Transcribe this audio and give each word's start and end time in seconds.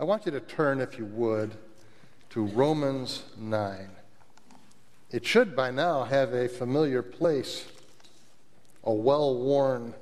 I 0.00 0.04
want 0.04 0.24
you 0.24 0.32
to 0.32 0.40
turn, 0.40 0.80
if 0.80 0.96
you 0.96 1.04
would, 1.04 1.58
to 2.30 2.46
Romans 2.46 3.22
9. 3.36 3.90
It 5.10 5.26
should 5.26 5.54
by 5.54 5.70
now 5.70 6.04
have 6.04 6.32
a 6.32 6.48
familiar 6.48 7.02
place, 7.02 7.66
a 8.82 8.94
well 8.94 9.36
worn 9.36 9.92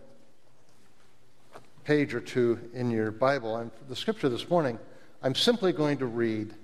page 1.82 2.14
or 2.14 2.20
two 2.20 2.60
in 2.74 2.92
your 2.92 3.10
Bible. 3.10 3.56
And 3.56 3.72
the 3.88 3.96
scripture 3.96 4.28
this 4.28 4.48
morning, 4.48 4.78
I'm 5.20 5.34
simply 5.34 5.72
going 5.72 5.98
to 5.98 6.06
read 6.06 6.54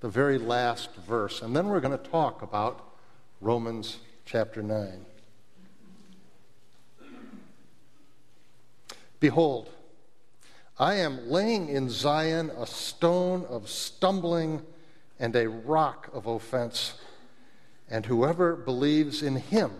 the 0.00 0.08
very 0.08 0.38
last 0.38 0.88
verse, 1.06 1.42
and 1.42 1.54
then 1.54 1.68
we're 1.68 1.80
going 1.80 1.98
to 1.98 2.10
talk 2.10 2.40
about 2.40 2.94
Romans 3.42 3.98
chapter 4.24 4.62
9. 4.62 5.04
Behold, 9.20 9.68
I 10.78 10.94
am 10.94 11.30
laying 11.30 11.68
in 11.68 11.88
Zion 11.88 12.50
a 12.50 12.66
stone 12.66 13.44
of 13.48 13.68
stumbling 13.68 14.62
and 15.20 15.34
a 15.36 15.48
rock 15.48 16.10
of 16.12 16.26
offense, 16.26 16.94
and 17.88 18.04
whoever 18.06 18.56
believes 18.56 19.22
in 19.22 19.36
him 19.36 19.70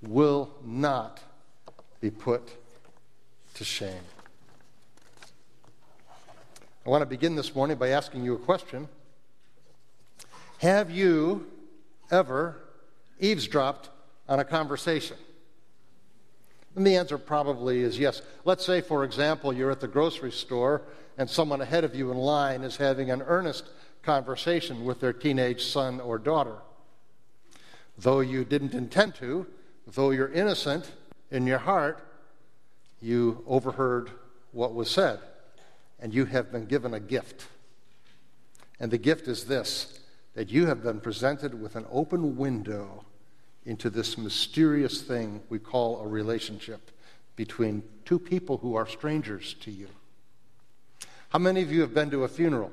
will 0.00 0.50
not 0.64 1.20
be 2.00 2.10
put 2.10 2.50
to 3.54 3.64
shame. 3.64 4.02
I 6.84 6.90
want 6.90 7.02
to 7.02 7.06
begin 7.06 7.36
this 7.36 7.54
morning 7.54 7.76
by 7.76 7.90
asking 7.90 8.24
you 8.24 8.34
a 8.34 8.38
question. 8.38 8.88
Have 10.58 10.90
you 10.90 11.46
ever 12.10 12.60
eavesdropped 13.20 13.88
on 14.28 14.40
a 14.40 14.44
conversation? 14.44 15.16
And 16.74 16.86
the 16.86 16.96
answer 16.96 17.18
probably 17.18 17.80
is 17.82 17.98
yes. 17.98 18.22
Let's 18.44 18.64
say, 18.64 18.80
for 18.80 19.04
example, 19.04 19.52
you're 19.52 19.70
at 19.70 19.80
the 19.80 19.88
grocery 19.88 20.32
store 20.32 20.82
and 21.18 21.28
someone 21.28 21.60
ahead 21.60 21.84
of 21.84 21.94
you 21.94 22.10
in 22.10 22.16
line 22.16 22.62
is 22.62 22.76
having 22.76 23.10
an 23.10 23.22
earnest 23.22 23.64
conversation 24.02 24.84
with 24.84 25.00
their 25.00 25.12
teenage 25.12 25.64
son 25.64 26.00
or 26.00 26.18
daughter. 26.18 26.56
Though 27.98 28.20
you 28.20 28.44
didn't 28.44 28.74
intend 28.74 29.14
to, 29.16 29.46
though 29.86 30.10
you're 30.10 30.32
innocent 30.32 30.92
in 31.30 31.46
your 31.46 31.58
heart, 31.58 32.02
you 33.00 33.44
overheard 33.46 34.10
what 34.52 34.74
was 34.74 34.90
said, 34.90 35.18
and 36.00 36.14
you 36.14 36.24
have 36.24 36.50
been 36.50 36.66
given 36.66 36.94
a 36.94 37.00
gift. 37.00 37.46
And 38.80 38.90
the 38.90 38.98
gift 38.98 39.28
is 39.28 39.44
this 39.44 39.98
that 40.34 40.50
you 40.50 40.66
have 40.66 40.82
been 40.82 40.98
presented 40.98 41.60
with 41.60 41.76
an 41.76 41.84
open 41.90 42.36
window 42.36 43.04
into 43.64 43.90
this 43.90 44.18
mysterious 44.18 45.02
thing 45.02 45.42
we 45.48 45.58
call 45.58 46.00
a 46.00 46.06
relationship 46.06 46.90
between 47.36 47.82
two 48.04 48.18
people 48.18 48.58
who 48.58 48.74
are 48.74 48.86
strangers 48.86 49.54
to 49.60 49.70
you. 49.70 49.88
How 51.30 51.38
many 51.38 51.62
of 51.62 51.72
you 51.72 51.80
have 51.80 51.94
been 51.94 52.10
to 52.10 52.24
a 52.24 52.28
funeral? 52.28 52.72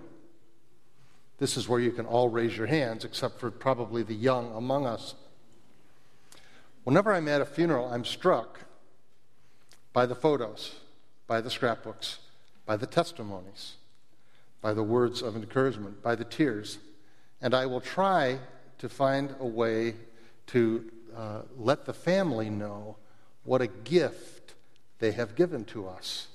This 1.38 1.56
is 1.56 1.70
where 1.70 1.80
you 1.80 1.92
can 1.92 2.06
all 2.06 2.28
raise 2.28 2.58
your 2.58 2.68
hands, 2.68 3.06
except 3.06 3.40
for 3.40 3.50
probably 3.50 4.04
the 4.04 4.16
young 4.16 4.54
among 4.54 4.86
us. 4.86 5.16
Whenever 6.84 7.14
I'm 7.14 7.28
at 7.28 7.40
a 7.40 7.46
funeral, 7.46 7.86
I'm 7.86 8.04
struck 8.04 8.60
by 9.94 10.06
the 10.06 10.16
photos, 10.16 10.76
by 11.28 11.40
the 11.40 11.50
scrapbooks, 11.50 12.20
by 12.66 12.76
the 12.76 12.88
testimonies, 12.88 13.76
by 14.62 14.74
the 14.74 14.84
words 14.84 15.22
of 15.22 15.36
encouragement, 15.36 16.04
by 16.04 16.16
the 16.16 16.26
tears. 16.26 16.80
And 17.42 17.54
I 17.54 17.66
will 17.66 17.82
try 17.82 18.40
to 18.80 18.90
find 18.90 19.34
a 19.40 19.46
way 19.46 19.96
to 20.50 20.92
uh, 21.16 21.42
let 21.58 21.86
the 21.86 21.94
family 21.94 22.50
know 22.50 22.98
what 23.44 23.62
a 23.62 23.68
gift 23.68 24.54
they 25.00 25.12
have 25.12 25.36
given 25.36 25.64
to 25.66 25.88
us 25.88 26.28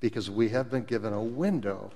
because 0.00 0.30
we 0.30 0.48
have 0.48 0.70
been 0.70 0.84
given 0.84 1.12
a 1.12 1.22
window 1.22 1.90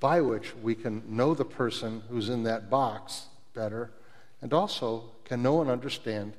by 0.00 0.20
which 0.20 0.54
we 0.56 0.74
can 0.74 1.02
know 1.08 1.34
the 1.34 1.44
person 1.44 2.02
who's 2.08 2.28
in 2.28 2.44
that 2.44 2.70
box 2.70 3.26
better 3.54 3.90
and 4.40 4.52
also 4.52 5.04
can 5.24 5.42
know 5.42 5.60
and 5.60 5.70
understand 5.70 6.32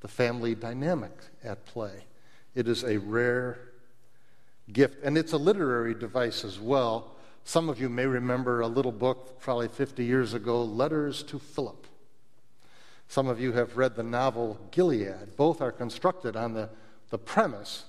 the 0.00 0.08
family 0.08 0.54
dynamic 0.54 1.12
at 1.42 1.64
play. 1.66 2.04
It 2.54 2.68
is 2.68 2.84
a 2.84 2.98
rare 2.98 3.58
gift, 4.72 5.02
and 5.04 5.16
it's 5.16 5.32
a 5.32 5.38
literary 5.38 5.94
device 5.94 6.44
as 6.44 6.58
well. 6.58 7.16
Some 7.44 7.68
of 7.68 7.80
you 7.80 7.88
may 7.88 8.06
remember 8.06 8.60
a 8.60 8.66
little 8.66 8.92
book, 8.92 9.40
probably 9.40 9.68
50 9.68 10.04
years 10.04 10.34
ago, 10.34 10.64
Letters 10.64 11.22
to 11.24 11.38
Philip. 11.38 11.86
Some 13.08 13.28
of 13.28 13.40
you 13.40 13.52
have 13.52 13.76
read 13.76 13.94
the 13.94 14.02
novel 14.02 14.58
Gilead. 14.70 15.36
Both 15.36 15.60
are 15.60 15.72
constructed 15.72 16.36
on 16.36 16.54
the, 16.54 16.68
the 17.10 17.18
premise 17.18 17.84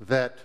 that 0.00 0.38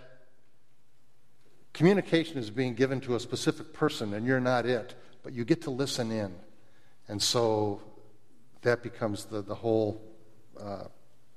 communication 1.73 2.37
is 2.37 2.49
being 2.49 2.73
given 2.73 2.99
to 3.01 3.15
a 3.15 3.19
specific 3.19 3.73
person 3.73 4.13
and 4.13 4.25
you're 4.25 4.39
not 4.39 4.65
it, 4.65 4.95
but 5.23 5.33
you 5.33 5.45
get 5.45 5.61
to 5.63 5.69
listen 5.69 6.11
in. 6.11 6.33
And 7.07 7.21
so 7.21 7.81
that 8.61 8.83
becomes 8.83 9.25
the, 9.25 9.41
the 9.41 9.55
whole 9.55 10.01
uh, 10.59 10.85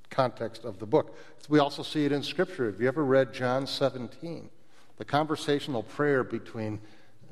context 0.08 0.64
of 0.64 0.78
the 0.78 0.86
book. 0.86 1.16
We 1.48 1.58
also 1.58 1.82
see 1.82 2.04
it 2.04 2.12
in 2.12 2.22
Scripture. 2.22 2.66
Have 2.66 2.80
you 2.80 2.88
ever 2.88 3.04
read 3.04 3.32
John 3.32 3.66
17? 3.66 4.48
The 4.96 5.04
conversational 5.04 5.82
prayer 5.82 6.24
between 6.24 6.80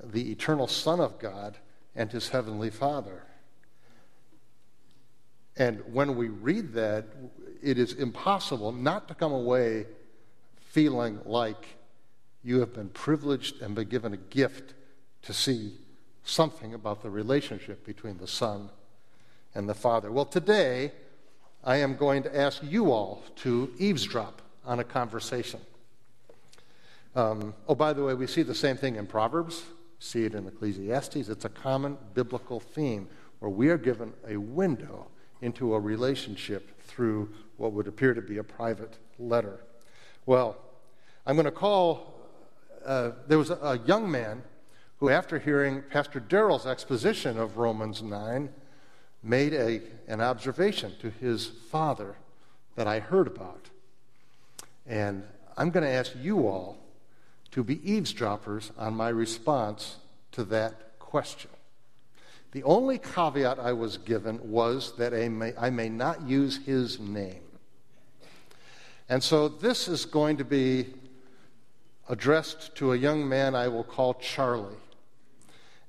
the 0.02 0.30
eternal 0.30 0.68
Son 0.68 1.00
of 1.00 1.18
God 1.18 1.58
and 1.94 2.10
his 2.10 2.28
heavenly 2.28 2.70
Father. 2.70 3.24
And 5.58 5.82
when 5.92 6.16
we 6.16 6.28
read 6.28 6.72
that, 6.74 7.04
it 7.60 7.78
is 7.78 7.92
impossible 7.92 8.70
not 8.70 9.08
to 9.08 9.14
come 9.14 9.32
away 9.32 9.86
feeling 10.56 11.18
like 11.24 11.66
you 12.44 12.60
have 12.60 12.72
been 12.72 12.88
privileged 12.90 13.60
and 13.60 13.74
been 13.74 13.88
given 13.88 14.14
a 14.14 14.16
gift 14.16 14.74
to 15.22 15.32
see 15.32 15.74
something 16.22 16.74
about 16.74 17.02
the 17.02 17.10
relationship 17.10 17.84
between 17.84 18.18
the 18.18 18.28
Son 18.28 18.70
and 19.54 19.68
the 19.68 19.74
Father. 19.74 20.12
Well, 20.12 20.24
today, 20.24 20.92
I 21.64 21.78
am 21.78 21.96
going 21.96 22.22
to 22.22 22.36
ask 22.36 22.62
you 22.62 22.92
all 22.92 23.24
to 23.36 23.72
eavesdrop 23.78 24.40
on 24.64 24.78
a 24.78 24.84
conversation. 24.84 25.60
Um, 27.16 27.54
oh, 27.66 27.74
by 27.74 27.92
the 27.92 28.04
way, 28.04 28.14
we 28.14 28.28
see 28.28 28.42
the 28.42 28.54
same 28.54 28.76
thing 28.76 28.94
in 28.94 29.06
Proverbs, 29.08 29.64
see 29.98 30.24
it 30.24 30.34
in 30.34 30.46
Ecclesiastes. 30.46 31.28
It's 31.28 31.44
a 31.44 31.48
common 31.50 31.98
biblical 32.14 32.60
theme 32.60 33.08
where 33.40 33.50
we 33.50 33.70
are 33.70 33.78
given 33.78 34.12
a 34.28 34.36
window 34.36 35.08
into 35.40 35.74
a 35.74 35.80
relationship 35.80 36.80
through 36.82 37.28
what 37.56 37.72
would 37.72 37.86
appear 37.86 38.14
to 38.14 38.22
be 38.22 38.38
a 38.38 38.44
private 38.44 38.96
letter. 39.18 39.60
Well, 40.26 40.56
I'm 41.26 41.36
going 41.36 41.44
to 41.44 41.50
call, 41.50 42.14
uh, 42.84 43.12
there 43.26 43.38
was 43.38 43.50
a, 43.50 43.56
a 43.56 43.78
young 43.78 44.10
man 44.10 44.42
who, 44.98 45.10
after 45.10 45.38
hearing 45.38 45.82
Pastor 45.90 46.20
Darrell's 46.20 46.66
exposition 46.66 47.38
of 47.38 47.56
Romans 47.56 48.02
9, 48.02 48.48
made 49.22 49.52
a, 49.52 49.80
an 50.06 50.20
observation 50.20 50.92
to 51.00 51.10
his 51.10 51.46
father 51.46 52.16
that 52.76 52.86
I 52.86 53.00
heard 53.00 53.26
about. 53.26 53.66
And 54.86 55.24
I'm 55.56 55.70
going 55.70 55.84
to 55.84 55.90
ask 55.90 56.12
you 56.20 56.46
all 56.46 56.78
to 57.50 57.64
be 57.64 57.80
eavesdroppers 57.90 58.72
on 58.78 58.94
my 58.94 59.08
response 59.08 59.96
to 60.32 60.44
that 60.44 60.98
question. 60.98 61.50
The 62.52 62.62
only 62.62 62.98
caveat 62.98 63.58
I 63.58 63.72
was 63.72 63.98
given 63.98 64.50
was 64.50 64.96
that 64.96 65.12
I 65.12 65.28
may, 65.28 65.52
I 65.58 65.70
may 65.70 65.88
not 65.88 66.22
use 66.22 66.58
his 66.64 66.98
name. 66.98 67.42
And 69.08 69.22
so 69.22 69.48
this 69.48 69.88
is 69.88 70.04
going 70.06 70.38
to 70.38 70.44
be 70.44 70.86
addressed 72.08 72.74
to 72.76 72.92
a 72.92 72.96
young 72.96 73.28
man 73.28 73.54
I 73.54 73.68
will 73.68 73.84
call 73.84 74.14
Charlie. 74.14 74.76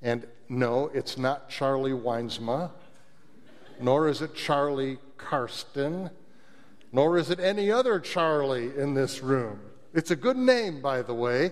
And 0.01 0.25
no, 0.49 0.89
it's 0.93 1.17
not 1.17 1.49
Charlie 1.49 1.91
Weinsma, 1.91 2.71
nor 3.79 4.07
is 4.07 4.21
it 4.21 4.35
Charlie 4.35 4.97
Karsten, 5.17 6.09
nor 6.91 7.17
is 7.17 7.29
it 7.29 7.39
any 7.39 7.71
other 7.71 7.99
Charlie 7.99 8.75
in 8.77 8.93
this 8.93 9.21
room. 9.21 9.59
It's 9.93 10.11
a 10.11 10.15
good 10.15 10.37
name, 10.37 10.81
by 10.81 11.01
the 11.01 11.13
way, 11.13 11.51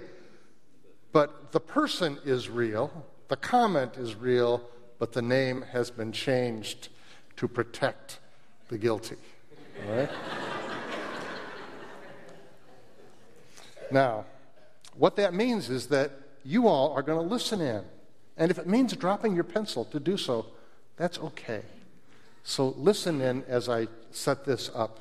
but 1.12 1.52
the 1.52 1.60
person 1.60 2.18
is 2.26 2.50
real, 2.50 3.06
the 3.28 3.36
comment 3.36 3.98
is 3.98 4.16
real, 4.16 4.62
but 5.00 5.14
the 5.14 5.22
name 5.22 5.64
has 5.72 5.92
been 5.92 6.12
changed 6.12 6.90
to 7.38 7.48
protect 7.48 8.20
the 8.70 8.78
guilty. 8.78 9.16
All 9.88 9.96
right? 9.96 10.10
now, 13.92 14.26
what 14.96 15.16
that 15.18 15.34
means 15.34 15.70
is 15.70 15.88
that 15.88 16.12
you 16.44 16.68
all 16.68 16.94
are 16.94 17.02
going 17.02 17.22
to 17.22 17.34
listen 17.34 17.62
in. 17.62 17.84
And 18.38 18.52
if 18.52 18.58
it 18.58 18.68
means 18.68 18.96
dropping 18.96 19.36
your 19.36 19.44
pencil 19.44 19.86
to 19.86 20.00
do 20.00 20.18
so, 20.18 20.48
that's 20.96 21.20
okay. 21.20 21.62
So 22.44 22.70
listen 22.78 23.22
in 23.22 23.44
as 23.48 23.70
I 23.70 23.88
set 24.12 24.46
this 24.46 24.72
up. 24.74 25.00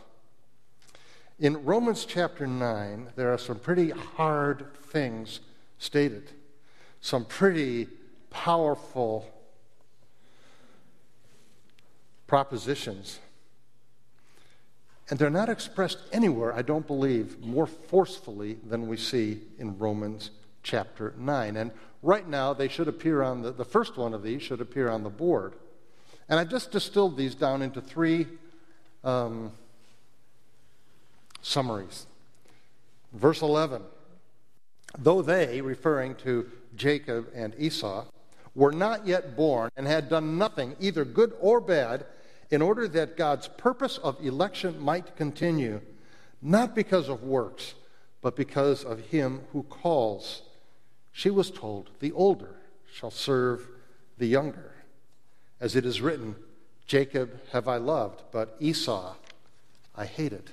In 1.38 1.64
Romans 1.64 2.04
chapter 2.04 2.46
9, 2.46 3.08
there 3.14 3.32
are 3.32 3.38
some 3.38 3.58
pretty 3.58 3.90
hard 3.90 4.66
things 4.84 5.40
stated, 5.78 6.30
some 7.00 7.24
pretty 7.24 7.88
powerful 8.30 9.30
propositions. 12.26 13.20
And 15.08 15.18
they're 15.18 15.30
not 15.30 15.48
expressed 15.48 15.98
anywhere, 16.12 16.52
I 16.52 16.62
don't 16.62 16.86
believe, 16.86 17.40
more 17.40 17.66
forcefully 17.66 18.58
than 18.68 18.88
we 18.88 18.96
see 18.96 19.40
in 19.58 19.78
Romans 19.78 20.30
chapter 20.62 21.14
9. 21.16 21.56
And 21.56 21.70
right 22.02 22.28
now, 22.28 22.52
they 22.52 22.68
should 22.68 22.88
appear 22.88 23.22
on 23.22 23.42
the, 23.42 23.52
the 23.52 23.64
first 23.64 23.96
one 23.96 24.14
of 24.14 24.22
these 24.22 24.42
should 24.42 24.60
appear 24.60 24.90
on 24.90 25.04
the 25.04 25.10
board. 25.10 25.54
And 26.28 26.40
I 26.40 26.44
just 26.44 26.72
distilled 26.72 27.16
these 27.16 27.36
down 27.36 27.62
into 27.62 27.80
three 27.80 28.26
um, 29.04 29.52
summaries. 31.40 32.06
Verse 33.12 33.42
11 33.42 33.82
Though 34.98 35.22
they, 35.22 35.60
referring 35.60 36.16
to 36.16 36.50
Jacob 36.74 37.28
and 37.34 37.54
Esau, 37.58 38.04
were 38.54 38.72
not 38.72 39.06
yet 39.06 39.36
born 39.36 39.70
and 39.76 39.86
had 39.86 40.08
done 40.08 40.38
nothing, 40.38 40.74
either 40.80 41.04
good 41.04 41.34
or 41.40 41.60
bad, 41.60 42.06
in 42.50 42.62
order 42.62 42.86
that 42.88 43.16
God's 43.16 43.48
purpose 43.48 43.98
of 43.98 44.24
election 44.24 44.78
might 44.78 45.16
continue, 45.16 45.80
not 46.40 46.74
because 46.74 47.08
of 47.08 47.22
works, 47.22 47.74
but 48.20 48.36
because 48.36 48.84
of 48.84 49.00
him 49.00 49.42
who 49.52 49.62
calls. 49.64 50.42
She 51.12 51.30
was 51.30 51.50
told, 51.50 51.90
The 52.00 52.12
older 52.12 52.56
shall 52.92 53.10
serve 53.10 53.68
the 54.18 54.26
younger. 54.26 54.72
As 55.60 55.74
it 55.76 55.86
is 55.86 56.00
written, 56.00 56.36
Jacob 56.86 57.40
have 57.52 57.66
I 57.66 57.78
loved, 57.78 58.22
but 58.30 58.56
Esau 58.60 59.14
I 59.96 60.04
hated. 60.04 60.50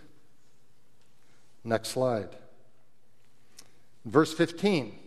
Next 1.63 1.89
slide. 1.89 2.29
Verse 4.05 4.33
15 4.33 4.97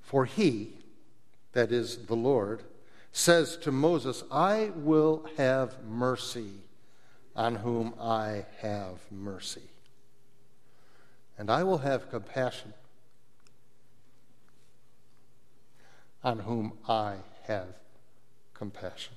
For 0.00 0.24
he, 0.24 0.74
that 1.52 1.70
is 1.72 2.06
the 2.06 2.16
Lord, 2.16 2.62
says 3.18 3.56
to 3.56 3.72
Moses, 3.72 4.22
I 4.30 4.70
will 4.76 5.26
have 5.36 5.82
mercy 5.84 6.52
on 7.34 7.56
whom 7.56 7.92
I 8.00 8.46
have 8.60 9.00
mercy. 9.10 9.68
And 11.36 11.50
I 11.50 11.64
will 11.64 11.78
have 11.78 12.10
compassion 12.10 12.74
on 16.22 16.38
whom 16.38 16.74
I 16.88 17.16
have 17.48 17.66
compassion. 18.54 19.14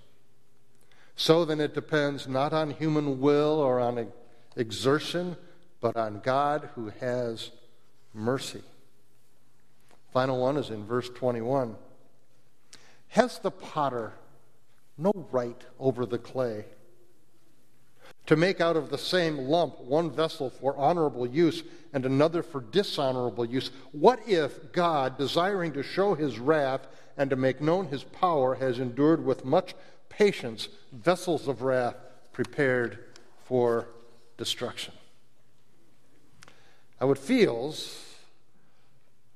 So 1.16 1.46
then 1.46 1.60
it 1.60 1.76
depends 1.76 2.28
not 2.28 2.54
on 2.54 2.72
human 2.72 3.20
will 3.22 3.60
or 3.60 3.80
on 3.80 4.08
exertion 4.56 5.38
but 5.80 5.96
on 5.96 6.22
God 6.24 6.70
who 6.74 6.92
has 7.00 7.52
mercy. 8.16 8.64
Final 10.12 10.42
one 10.42 10.58
is 10.58 10.72
in 10.72 10.86
verse 10.86 11.10
21. 11.10 11.76
Has 13.12 13.40
the 13.40 13.52
potter 13.52 14.14
no 14.98 15.12
right 15.34 15.62
over 15.80 16.06
the 16.06 16.18
clay 16.18 16.64
to 18.26 18.38
make 18.38 18.62
out 18.62 18.78
of 18.78 18.90
the 18.90 18.98
same 18.98 19.38
lump 19.38 19.82
one 19.82 20.10
vessel 20.10 20.50
for 20.50 20.78
honorable 20.78 21.28
use 21.28 21.62
and 21.92 22.06
another 22.06 22.42
for 22.42 22.62
dishonorable 22.62 23.44
use? 23.44 23.70
What 23.92 24.22
if 24.30 24.72
God, 24.72 25.18
desiring 25.18 25.74
to 25.74 25.84
show 25.84 26.16
his 26.16 26.40
wrath 26.40 26.88
and 27.18 27.30
to 27.32 27.36
make 27.36 27.60
known 27.60 27.88
his 27.88 28.06
power, 28.06 28.56
has 28.56 28.80
endured 28.80 29.26
with 29.26 29.44
much 29.44 29.76
patience 30.08 30.70
vessels 30.94 31.50
of 31.50 31.64
wrath 31.64 31.98
prepared 32.32 33.00
for 33.44 33.90
destruction? 34.38 34.94
Now, 37.02 37.12
it 37.12 37.18
feels 37.18 38.11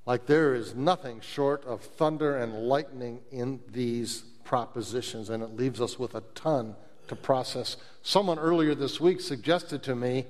like 0.06 0.26
there 0.28 0.54
is 0.54 0.76
nothing 0.76 1.20
short 1.20 1.64
of 1.66 1.82
thunder 1.82 2.38
and 2.38 2.54
lightning 2.54 3.22
in 3.32 3.60
these 3.72 4.24
propositions, 4.44 5.30
and 5.30 5.42
it 5.42 5.56
leaves 5.56 5.82
us 5.82 5.98
with 5.98 6.14
a 6.14 6.24
ton 6.36 6.76
to 7.08 7.16
process. 7.16 7.78
Someone 8.04 8.38
earlier 8.38 8.76
this 8.76 9.00
week 9.00 9.20
suggested 9.20 9.82
to 9.84 9.96
me, 9.96 10.26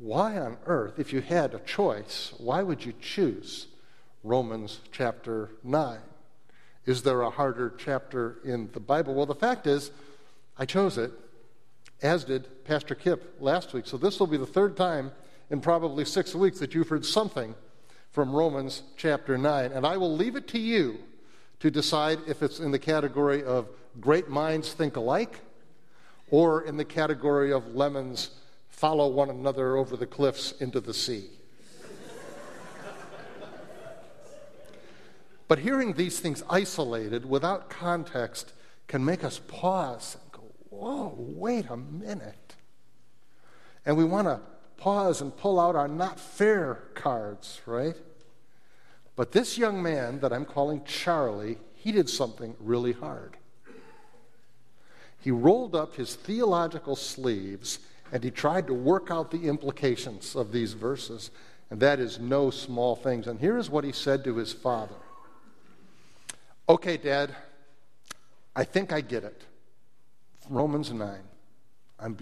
why 0.00 0.36
on 0.38 0.56
earth, 0.66 0.98
if 0.98 1.12
you 1.12 1.20
had 1.20 1.54
a 1.54 1.60
choice, 1.60 2.32
why 2.38 2.62
would 2.62 2.84
you 2.84 2.92
choose 3.00 3.66
Romans 4.22 4.80
chapter 4.92 5.50
9? 5.62 5.98
Is 6.86 7.02
there 7.02 7.22
a 7.22 7.30
harder 7.30 7.74
chapter 7.76 8.38
in 8.44 8.70
the 8.72 8.80
Bible? 8.80 9.14
Well, 9.14 9.26
the 9.26 9.34
fact 9.34 9.66
is, 9.66 9.90
I 10.56 10.64
chose 10.66 10.98
it, 10.98 11.12
as 12.02 12.24
did 12.24 12.64
Pastor 12.64 12.94
Kip 12.94 13.36
last 13.40 13.72
week. 13.72 13.86
So 13.86 13.96
this 13.96 14.18
will 14.18 14.26
be 14.26 14.36
the 14.36 14.46
third 14.46 14.76
time 14.76 15.12
in 15.50 15.60
probably 15.60 16.04
six 16.04 16.34
weeks 16.34 16.58
that 16.60 16.74
you've 16.74 16.88
heard 16.88 17.04
something 17.04 17.54
from 18.10 18.32
Romans 18.32 18.82
chapter 18.96 19.38
9. 19.38 19.72
And 19.72 19.86
I 19.86 19.96
will 19.96 20.14
leave 20.14 20.36
it 20.36 20.48
to 20.48 20.58
you 20.58 20.98
to 21.60 21.70
decide 21.70 22.18
if 22.26 22.42
it's 22.42 22.60
in 22.60 22.70
the 22.70 22.78
category 22.78 23.42
of 23.42 23.68
great 24.00 24.28
minds 24.28 24.72
think 24.72 24.96
alike 24.96 25.40
or 26.30 26.62
in 26.62 26.76
the 26.76 26.84
category 26.84 27.52
of 27.52 27.74
lemons 27.74 28.30
follow 28.68 29.08
one 29.08 29.30
another 29.30 29.76
over 29.76 29.96
the 29.96 30.06
cliffs 30.06 30.52
into 30.60 30.80
the 30.80 30.94
sea. 30.94 31.24
but 35.48 35.58
hearing 35.58 35.94
these 35.94 36.20
things 36.20 36.44
isolated 36.48 37.28
without 37.28 37.70
context 37.70 38.52
can 38.86 39.04
make 39.04 39.24
us 39.24 39.40
pause 39.48 40.16
and 40.22 40.32
go, 40.32 40.42
whoa, 40.70 41.14
wait 41.16 41.66
a 41.68 41.76
minute. 41.76 42.54
And 43.84 43.96
we 43.96 44.04
want 44.04 44.28
to 44.28 44.40
pause 44.78 45.20
and 45.20 45.36
pull 45.36 45.60
out 45.60 45.76
our 45.76 45.88
not 45.88 46.18
fair 46.18 46.76
cards, 46.94 47.60
right? 47.66 47.96
But 49.16 49.32
this 49.32 49.58
young 49.58 49.82
man 49.82 50.20
that 50.20 50.32
I'm 50.32 50.44
calling 50.44 50.84
Charlie, 50.84 51.58
he 51.74 51.92
did 51.92 52.08
something 52.08 52.56
really 52.60 52.92
hard. 52.92 53.36
He 55.20 55.30
rolled 55.30 55.74
up 55.74 55.96
his 55.96 56.14
theological 56.14 56.96
sleeves 56.96 57.80
and 58.12 58.24
he 58.24 58.30
tried 58.30 58.66
to 58.68 58.74
work 58.74 59.10
out 59.10 59.30
the 59.30 59.48
implications 59.48 60.34
of 60.34 60.52
these 60.52 60.72
verses, 60.72 61.30
and 61.70 61.78
that 61.80 62.00
is 62.00 62.18
no 62.18 62.50
small 62.50 62.96
things. 62.96 63.26
And 63.26 63.38
here 63.38 63.58
is 63.58 63.68
what 63.68 63.84
he 63.84 63.92
said 63.92 64.24
to 64.24 64.36
his 64.36 64.52
father 64.52 64.94
Okay, 66.68 66.98
Dad, 66.98 67.34
I 68.54 68.64
think 68.64 68.92
I 68.92 69.00
get 69.00 69.24
it. 69.24 69.42
Romans 70.50 70.92
9. 70.92 71.18
I'm 71.98 72.14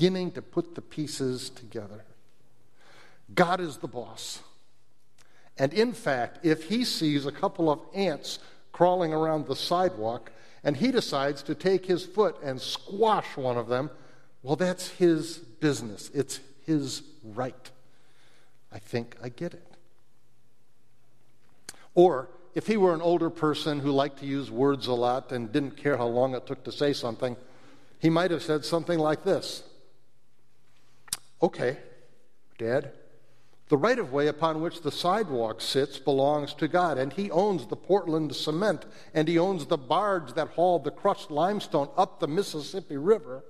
beginning 0.00 0.30
to 0.30 0.40
put 0.40 0.74
the 0.74 0.80
pieces 0.80 1.50
together. 1.50 2.06
God 3.34 3.60
is 3.60 3.76
the 3.76 3.86
boss. 3.86 4.40
And 5.58 5.74
in 5.74 5.92
fact, 5.92 6.38
if 6.42 6.70
he 6.70 6.86
sees 6.86 7.26
a 7.26 7.32
couple 7.32 7.70
of 7.70 7.80
ants 7.94 8.38
crawling 8.72 9.12
around 9.12 9.46
the 9.46 9.54
sidewalk 9.54 10.32
and 10.64 10.74
he 10.74 10.90
decides 10.90 11.42
to 11.42 11.54
take 11.54 11.84
his 11.84 12.02
foot 12.02 12.34
and 12.42 12.58
squash 12.58 13.36
one 13.36 13.58
of 13.58 13.68
them, 13.68 13.90
well, 14.42 14.56
that's 14.56 14.88
his 14.88 15.36
business. 15.36 16.10
It's 16.14 16.40
his 16.64 17.02
right. 17.22 17.70
I 18.72 18.78
think 18.78 19.16
I 19.22 19.28
get 19.28 19.52
it. 19.52 19.68
Or 21.94 22.30
if 22.54 22.66
he 22.66 22.78
were 22.78 22.94
an 22.94 23.02
older 23.02 23.28
person 23.28 23.80
who 23.80 23.90
liked 23.90 24.20
to 24.20 24.26
use 24.26 24.50
words 24.50 24.86
a 24.86 24.94
lot 24.94 25.30
and 25.30 25.52
didn't 25.52 25.76
care 25.76 25.98
how 25.98 26.06
long 26.06 26.34
it 26.34 26.46
took 26.46 26.64
to 26.64 26.72
say 26.72 26.94
something, 26.94 27.36
he 27.98 28.08
might 28.08 28.30
have 28.30 28.42
said 28.42 28.64
something 28.64 28.98
like 28.98 29.24
this 29.24 29.64
Okay, 31.42 31.78
Dad, 32.58 32.92
the 33.68 33.76
right 33.76 33.98
of 33.98 34.12
way 34.12 34.26
upon 34.26 34.60
which 34.60 34.82
the 34.82 34.92
sidewalk 34.92 35.60
sits 35.60 35.98
belongs 35.98 36.54
to 36.54 36.68
God, 36.68 36.98
and 36.98 37.12
He 37.12 37.30
owns 37.30 37.66
the 37.66 37.76
Portland 37.76 38.34
cement, 38.34 38.84
and 39.14 39.26
He 39.26 39.38
owns 39.38 39.66
the 39.66 39.78
barge 39.78 40.34
that 40.34 40.48
hauled 40.48 40.84
the 40.84 40.90
crushed 40.90 41.30
limestone 41.30 41.88
up 41.96 42.20
the 42.20 42.28
Mississippi 42.28 42.96
River 42.96 43.44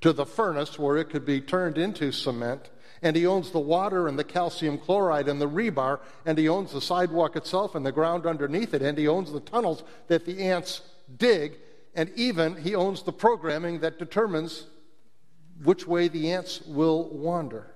to 0.00 0.12
the 0.12 0.26
furnace 0.26 0.78
where 0.78 0.96
it 0.96 1.10
could 1.10 1.24
be 1.24 1.40
turned 1.40 1.78
into 1.78 2.12
cement. 2.12 2.70
And 3.02 3.16
he 3.16 3.26
owns 3.26 3.50
the 3.50 3.60
water 3.60 4.08
and 4.08 4.18
the 4.18 4.24
calcium 4.24 4.76
chloride 4.76 5.26
and 5.26 5.40
the 5.40 5.48
rebar, 5.48 6.00
and 6.26 6.36
he 6.36 6.50
owns 6.50 6.72
the 6.72 6.82
sidewalk 6.82 7.34
itself 7.34 7.74
and 7.74 7.84
the 7.84 7.92
ground 7.92 8.26
underneath 8.26 8.74
it, 8.74 8.82
and 8.82 8.98
he 8.98 9.08
owns 9.08 9.32
the 9.32 9.40
tunnels 9.40 9.82
that 10.08 10.26
the 10.26 10.42
ants 10.42 10.82
dig, 11.16 11.56
and 11.94 12.10
even 12.14 12.56
he 12.56 12.74
owns 12.74 13.02
the 13.02 13.12
programming 13.12 13.80
that 13.80 13.98
determines 13.98 14.66
which 15.62 15.86
way 15.86 16.08
the 16.08 16.32
ants 16.32 16.62
will 16.62 17.08
wander. 17.10 17.66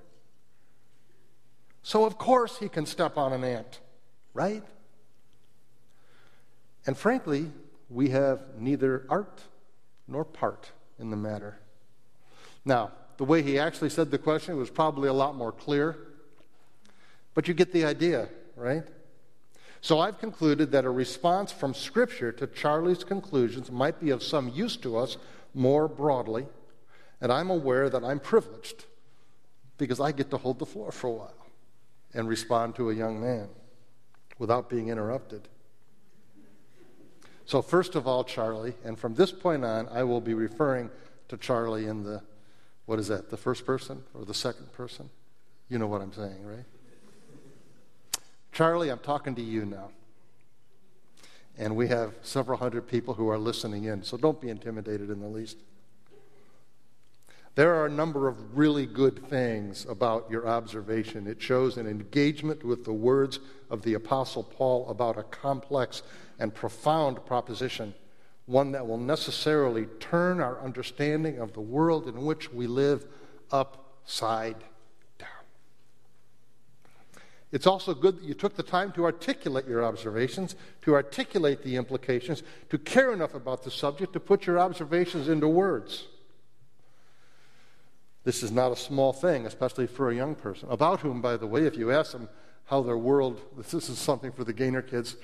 So, 1.83 2.05
of 2.05 2.17
course, 2.17 2.59
he 2.59 2.69
can 2.69 2.87
step 2.87 3.19
on 3.19 3.33
an 3.33 3.45
ant, 3.45 3.81
right? 4.33 4.63
And 6.87 6.97
frankly, 6.97 7.51
we 7.91 8.11
have 8.11 8.41
neither 8.59 9.05
art 9.09 9.43
nor 10.09 10.25
part 10.25 10.73
in 10.99 11.11
the 11.11 11.17
matter. 11.17 11.59
Now, 12.65 12.93
the 13.19 13.25
way 13.25 13.43
he 13.43 13.59
actually 13.59 13.91
said 13.91 14.11
the 14.11 14.19
question 14.19 14.57
was 14.57 14.71
probably 14.71 15.09
a 15.09 15.13
lot 15.13 15.37
more 15.37 15.53
clear, 15.53 15.97
but 17.35 17.49
you 17.49 17.55
get 17.55 17.73
the 17.73 17.85
idea, 17.85 18.29
right? 18.57 18.85
So 19.83 20.01
I've 20.01 20.19
concluded 20.19 20.73
that 20.73 20.87
a 20.87 20.91
response 20.91 21.53
from 21.53 21.75
Scripture 21.75 22.33
to 22.33 22.47
Charlie's 22.47 23.05
conclusions 23.05 23.71
might 23.71 24.01
be 24.01 24.09
of 24.11 24.23
some 24.23 24.49
use 24.49 24.79
to 24.79 24.97
us 24.97 25.19
more 25.53 25.87
broadly 25.87 26.47
and 27.25 27.33
I'm 27.33 27.49
aware 27.49 27.89
that 27.89 28.05
I'm 28.05 28.21
privileged 28.21 28.85
because 29.79 29.99
I 29.99 30.13
get 30.13 30.29
to 30.29 30.37
hold 30.37 30.59
the 30.59 30.67
floor 30.67 30.93
for 30.93 31.07
a 31.07 31.11
while 31.11 31.47
and 32.13 32.29
respond 32.29 32.75
to 32.77 32.91
a 32.91 32.95
young 32.95 33.19
man 33.19 33.49
without 34.39 34.69
being 34.69 34.89
interrupted. 34.89 35.49
So, 37.47 37.63
first 37.63 37.95
of 37.95 38.07
all, 38.07 38.25
Charlie, 38.25 38.75
and 38.85 38.99
from 38.99 39.15
this 39.15 39.33
point 39.33 39.65
on, 39.65 39.89
I 39.89 40.03
will 40.05 40.21
be 40.21 40.35
referring 40.35 40.91
to 41.29 41.39
Charlie 41.39 41.87
in 41.87 42.05
the, 42.05 42.21
what 42.85 42.99
is 42.99 43.09
that, 43.09 43.31
the 43.31 43.39
first 43.39 43.65
person 43.65 44.03
or 44.13 44.27
the 44.27 44.35
second 44.35 44.71
person? 44.75 45.09
You 45.71 45.79
know 45.79 45.87
what 45.87 46.03
I'm 46.03 46.13
saying, 46.13 46.45
right? 46.45 46.67
Charlie, 48.53 48.91
I'm 48.91 48.99
talking 48.99 49.35
to 49.37 49.43
you 49.43 49.65
now. 49.65 49.89
And 51.57 51.75
we 51.75 51.89
have 51.89 52.13
several 52.21 52.59
hundred 52.59 52.87
people 52.87 53.15
who 53.15 53.31
are 53.31 53.39
listening 53.39 53.85
in, 53.85 54.03
so 54.03 54.19
don't 54.19 54.43
be 54.43 54.51
intimidated 54.51 55.09
in 55.09 55.21
the 55.21 55.29
least. 55.29 55.57
There 57.57 57.75
are 57.77 57.87
a 57.87 57.91
number 57.91 58.27
of 58.27 58.59
really 58.59 58.85
good 58.85 59.29
things 59.29 59.87
about 59.89 60.29
your 60.29 60.49
observation. 60.49 61.29
It 61.29 61.41
shows 61.41 61.77
an 61.77 61.87
engagement 61.87 62.65
with 62.65 62.85
the 62.85 62.93
words 62.93 63.39
of 63.71 63.83
the 63.83 63.95
Apostle 63.95 64.43
Paul 64.43 64.89
about 64.89 65.19
a 65.19 65.23
complex 65.23 66.03
and 66.41 66.53
profound 66.53 67.25
proposition, 67.25 67.95
one 68.47 68.73
that 68.73 68.89
will 68.89 68.99
necessarily 68.99 69.87
turn 70.01 70.41
our 70.41 70.61
understanding 70.61 71.39
of 71.39 71.53
the 71.53 71.61
world 71.61 72.09
in 72.09 72.25
which 72.25 72.53
we 72.53 72.67
live 72.67 73.07
upside 73.53 74.59
down. 75.17 75.29
It's 77.53 77.69
also 77.69 77.95
good 77.95 78.17
that 78.17 78.25
you 78.25 78.35
took 78.35 78.57
the 78.57 78.65
time 78.65 78.91
to 78.93 79.05
articulate 79.05 79.69
your 79.69 79.85
observations, 79.85 80.57
to 80.83 80.95
articulate 80.95 81.63
the 81.63 81.77
implications, 81.77 82.43
to 82.71 82.79
care 82.79 83.13
enough 83.13 83.35
about 83.35 83.63
the 83.63 83.71
subject 83.71 84.13
to 84.15 84.19
put 84.19 84.45
your 84.45 84.59
observations 84.59 85.29
into 85.29 85.47
words. 85.47 86.09
This 88.25 88.43
is 88.43 88.51
not 88.51 88.73
a 88.73 88.77
small 88.77 89.13
thing, 89.13 89.47
especially 89.47 89.87
for 89.87 90.11
a 90.11 90.15
young 90.15 90.35
person, 90.35 90.69
about 90.71 91.01
whom, 91.01 91.21
by 91.21 91.37
the 91.37 91.47
way, 91.47 91.67
if 91.67 91.77
you 91.77 91.93
ask 91.93 92.13
them 92.13 92.29
how 92.65 92.83
their 92.83 92.97
world, 92.97 93.41
this 93.57 93.75
is 93.75 93.99
something 93.99 94.33
for 94.33 94.45
the 94.45 94.53
gainer 94.53 94.81
kids. 94.81 95.17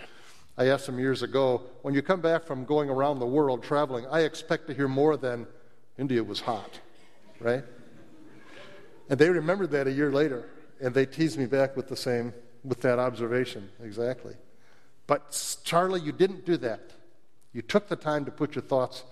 I 0.58 0.66
asked 0.66 0.84
them 0.84 0.98
years 0.98 1.22
ago, 1.22 1.62
when 1.80 1.94
you 1.94 2.02
come 2.02 2.20
back 2.20 2.44
from 2.44 2.66
going 2.66 2.90
around 2.90 3.18
the 3.18 3.26
world 3.26 3.62
traveling, 3.62 4.04
I 4.10 4.20
expect 4.20 4.66
to 4.66 4.74
hear 4.74 4.88
more 4.88 5.16
than 5.16 5.46
India 5.96 6.22
was 6.22 6.40
hot, 6.40 6.78
right? 7.40 7.64
And 9.08 9.18
they 9.18 9.30
remembered 9.30 9.70
that 9.70 9.86
a 9.86 9.92
year 9.92 10.12
later, 10.12 10.50
and 10.80 10.94
they 10.94 11.06
teased 11.06 11.38
me 11.38 11.46
back 11.46 11.76
with 11.76 11.88
the 11.88 11.96
same, 11.96 12.34
with 12.62 12.82
that 12.82 12.98
observation, 12.98 13.70
exactly. 13.82 14.34
But 15.06 15.58
Charlie, 15.64 16.02
you 16.02 16.12
didn't 16.12 16.44
do 16.44 16.58
that. 16.58 16.90
You 17.54 17.62
took 17.62 17.88
the 17.88 17.96
time 17.96 18.26
to 18.26 18.30
put 18.30 18.54
your 18.54 18.62
thoughts 18.62 19.04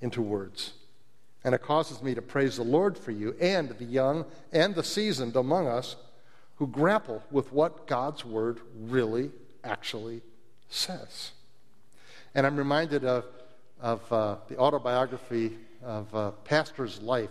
into 0.00 0.22
words. 0.22 0.74
And 1.44 1.54
it 1.54 1.62
causes 1.62 2.02
me 2.02 2.14
to 2.14 2.22
praise 2.22 2.56
the 2.56 2.62
Lord 2.62 2.96
for 2.96 3.10
you 3.10 3.36
and 3.40 3.68
the 3.68 3.84
young 3.84 4.24
and 4.52 4.74
the 4.74 4.82
seasoned 4.82 5.36
among 5.36 5.68
us 5.68 5.96
who 6.56 6.66
grapple 6.66 7.22
with 7.30 7.52
what 7.52 7.86
God's 7.86 8.24
Word 8.24 8.60
really 8.78 9.30
actually 9.62 10.22
says. 10.68 11.32
And 12.34 12.46
I'm 12.46 12.56
reminded 12.56 13.04
of, 13.04 13.24
of 13.80 14.12
uh, 14.12 14.36
the 14.48 14.58
autobiography 14.58 15.58
of 15.82 16.14
uh, 16.14 16.30
Pastor's 16.44 17.00
Life 17.02 17.30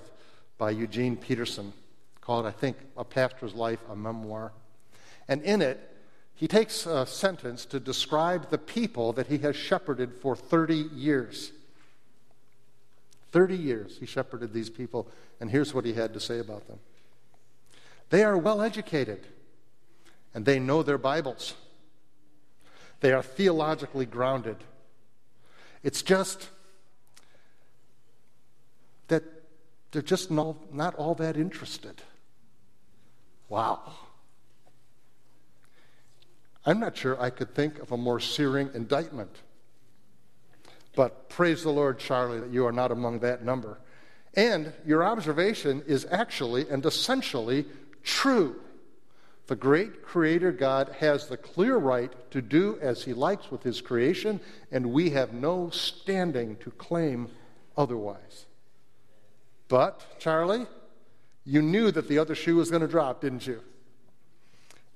by 0.58 0.72
Eugene 0.72 1.18
Peterson, 1.18 1.74
called, 2.22 2.46
I 2.46 2.52
think, 2.52 2.78
A 2.96 3.04
Pastor's 3.04 3.54
Life, 3.54 3.80
a 3.90 3.96
Memoir. 3.96 4.54
And 5.28 5.42
in 5.42 5.62
it, 5.62 5.90
he 6.36 6.48
takes 6.48 6.86
a 6.86 7.06
sentence 7.06 7.66
to 7.66 7.80
describe 7.80 8.50
the 8.50 8.58
people 8.58 9.14
that 9.14 9.28
he 9.28 9.40
has 9.40 9.56
shepherded 9.56 10.14
for 10.14 10.36
30 10.36 10.76
years. 10.94 11.52
30 13.34 13.58
years 13.58 13.98
he 14.00 14.06
shepherded 14.06 14.54
these 14.54 14.70
people, 14.70 15.08
and 15.42 15.50
here's 15.50 15.74
what 15.74 15.84
he 15.84 15.94
had 15.94 16.14
to 16.14 16.20
say 16.20 16.40
about 16.40 16.68
them 16.68 16.80
They 18.10 18.24
are 18.24 18.38
well 18.38 18.62
educated, 18.62 19.28
and 20.34 20.46
they 20.46 20.60
know 20.60 20.84
their 20.84 21.00
Bibles. 21.00 21.56
They 23.02 23.12
are 23.12 23.24
theologically 23.24 24.06
grounded. 24.06 24.58
It's 25.82 26.02
just 26.02 26.50
that 29.10 29.24
they're 29.92 30.02
just 30.02 30.32
not, 30.32 30.74
not 30.74 30.96
all 30.96 31.16
that 31.16 31.36
interested. 31.36 32.02
Wow. 33.50 33.82
I'm 36.66 36.80
not 36.80 36.96
sure 36.96 37.20
I 37.20 37.30
could 37.30 37.54
think 37.54 37.80
of 37.80 37.92
a 37.92 37.98
more 37.98 38.22
searing 38.22 38.70
indictment 38.74 39.36
but 40.96 41.30
praise 41.30 41.64
the 41.64 41.72
Lord, 41.72 42.00
Charlie, 42.00 42.40
that 42.40 42.52
you 42.52 42.66
are 42.66 42.72
not 42.72 42.92
among 42.92 43.20
that 43.20 43.44
number. 43.44 43.80
And 44.36 44.74
your 44.86 45.04
observation 45.04 45.84
is 45.88 46.08
actually 46.10 46.70
and 46.70 46.86
essentially 46.86 47.66
true. 48.04 48.60
The 49.48 49.56
great 49.56 50.04
Creator 50.04 50.54
God 50.54 50.96
has 51.00 51.28
the 51.28 51.38
clear 51.38 51.78
right 51.78 52.12
to 52.32 52.42
do 52.42 52.78
as 52.82 53.04
He 53.04 53.14
likes 53.14 53.52
with 53.52 53.64
His 53.64 53.82
creation, 53.82 54.40
and 54.72 54.94
we 54.94 55.10
have 55.12 55.34
no 55.34 55.70
standing 55.70 56.56
to 56.58 56.72
claim 56.72 57.30
otherwise. 57.76 58.46
But, 59.68 60.20
Charlie, 60.20 60.66
you 61.46 61.62
knew 61.62 61.92
that 61.92 62.08
the 62.08 62.20
other 62.20 62.36
shoe 62.36 62.56
was 62.56 62.70
going 62.70 62.82
to 62.82 62.88
drop, 62.88 63.22
didn't 63.22 63.46
you? 63.46 63.62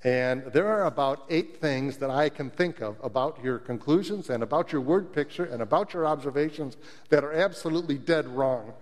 And 0.04 0.44
there 0.54 0.68
are 0.68 0.86
about 0.86 1.26
eight 1.30 1.60
things 1.60 1.98
that 1.98 2.10
I 2.10 2.30
can 2.30 2.50
think 2.50 2.82
of 2.82 2.98
about 3.04 3.44
your 3.44 3.58
conclusions 3.58 4.30
and 4.30 4.44
about 4.44 4.72
your 4.72 4.82
word 4.82 5.12
picture 5.12 5.46
and 5.46 5.62
about 5.62 5.94
your 5.94 6.06
observations 6.06 6.78
that 7.10 7.24
are 7.24 7.34
absolutely 7.34 7.98
dead 7.98 8.28
wrong. 8.28 8.74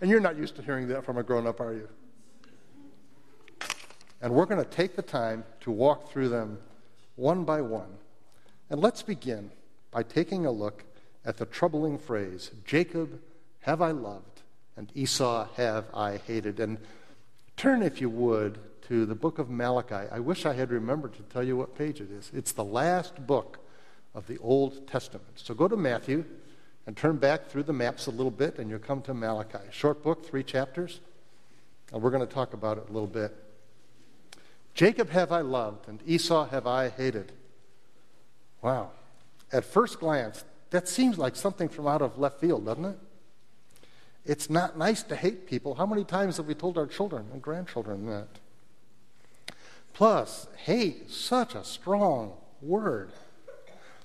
And 0.00 0.10
you're 0.10 0.20
not 0.20 0.36
used 0.36 0.56
to 0.56 0.62
hearing 0.62 0.88
that 0.88 1.04
from 1.04 1.16
a 1.16 1.22
grown 1.22 1.46
up, 1.46 1.60
are 1.60 1.72
you? 1.72 1.88
And 4.20 4.34
we're 4.34 4.46
going 4.46 4.62
to 4.62 4.70
take 4.70 4.94
the 4.94 5.02
time 5.02 5.44
to 5.60 5.70
walk 5.70 6.10
through 6.10 6.28
them 6.28 6.58
one 7.16 7.44
by 7.44 7.60
one. 7.60 7.98
And 8.68 8.80
let's 8.80 9.02
begin 9.02 9.50
by 9.90 10.02
taking 10.02 10.46
a 10.46 10.50
look 10.50 10.84
at 11.24 11.38
the 11.38 11.46
troubling 11.46 11.98
phrase 11.98 12.50
Jacob 12.64 13.20
have 13.60 13.80
I 13.80 13.92
loved, 13.92 14.42
and 14.76 14.90
Esau 14.94 15.46
have 15.56 15.86
I 15.94 16.18
hated. 16.18 16.60
And 16.60 16.78
turn, 17.56 17.82
if 17.82 18.00
you 18.00 18.10
would, 18.10 18.58
to 18.88 19.06
the 19.06 19.14
book 19.14 19.38
of 19.38 19.48
Malachi. 19.48 20.08
I 20.10 20.18
wish 20.18 20.44
I 20.44 20.54
had 20.54 20.70
remembered 20.70 21.14
to 21.14 21.22
tell 21.22 21.42
you 21.42 21.56
what 21.56 21.76
page 21.76 22.00
it 22.00 22.10
is. 22.10 22.30
It's 22.34 22.52
the 22.52 22.64
last 22.64 23.26
book 23.26 23.58
of 24.14 24.26
the 24.26 24.38
Old 24.38 24.86
Testament. 24.86 25.32
So 25.36 25.54
go 25.54 25.68
to 25.68 25.76
Matthew 25.76 26.24
and 26.86 26.96
turn 26.96 27.16
back 27.16 27.46
through 27.46 27.62
the 27.62 27.72
maps 27.72 28.06
a 28.06 28.10
little 28.10 28.30
bit, 28.30 28.58
and 28.58 28.68
you'll 28.68 28.80
come 28.80 29.02
to 29.02 29.14
Malachi. 29.14 29.58
Short 29.70 30.02
book, 30.02 30.26
three 30.26 30.42
chapters. 30.42 31.00
And 31.92 32.02
we're 32.02 32.10
going 32.10 32.26
to 32.26 32.32
talk 32.32 32.54
about 32.54 32.78
it 32.78 32.88
a 32.88 32.92
little 32.92 33.06
bit. 33.06 33.34
Jacob 34.74 35.10
have 35.10 35.30
I 35.30 35.42
loved, 35.42 35.88
and 35.88 36.00
Esau 36.06 36.48
have 36.48 36.66
I 36.66 36.88
hated. 36.88 37.32
Wow. 38.62 38.90
At 39.52 39.64
first 39.64 40.00
glance, 40.00 40.44
that 40.70 40.88
seems 40.88 41.18
like 41.18 41.36
something 41.36 41.68
from 41.68 41.86
out 41.86 42.02
of 42.02 42.18
left 42.18 42.40
field, 42.40 42.64
doesn't 42.64 42.84
it? 42.84 42.98
It's 44.24 44.48
not 44.48 44.78
nice 44.78 45.02
to 45.04 45.16
hate 45.16 45.46
people. 45.46 45.74
How 45.74 45.86
many 45.86 46.04
times 46.04 46.36
have 46.38 46.46
we 46.46 46.54
told 46.54 46.78
our 46.78 46.86
children 46.86 47.26
and 47.32 47.42
grandchildren 47.42 48.06
that? 48.06 48.28
Plus, 49.92 50.46
hate, 50.56 51.10
such 51.10 51.54
a 51.54 51.64
strong 51.64 52.32
word. 52.60 53.12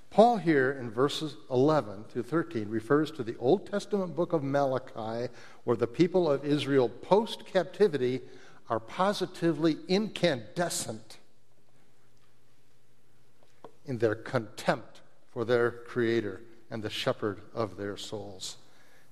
Paul 0.10 0.38
here 0.38 0.72
in 0.72 0.89
verses 0.89 1.38
11 1.51 2.06
to 2.13 2.24
13 2.24 2.70
refers 2.70 3.12
to 3.12 3.24
the 3.24 3.38
Old 3.38 3.70
Testament 3.70 4.15
book 4.15 4.34
of 4.34 4.44
Malachi, 4.44 5.32
where 5.63 5.77
the 5.77 5.88
people 5.88 6.29
of 6.29 6.44
Israel 6.44 6.89
post 6.89 7.46
captivity 7.46 8.22
are 8.70 8.79
positively 8.79 9.77
incandescent 9.88 11.17
in 13.86 14.00
their 14.00 14.15
contempt 14.15 15.01
for 15.32 15.46
their 15.46 15.72
Creator 15.72 16.41
and 16.70 16.84
the 16.84 16.89
shepherd 16.89 17.41
of 17.53 17.77
their 17.77 17.96
souls. 17.96 18.58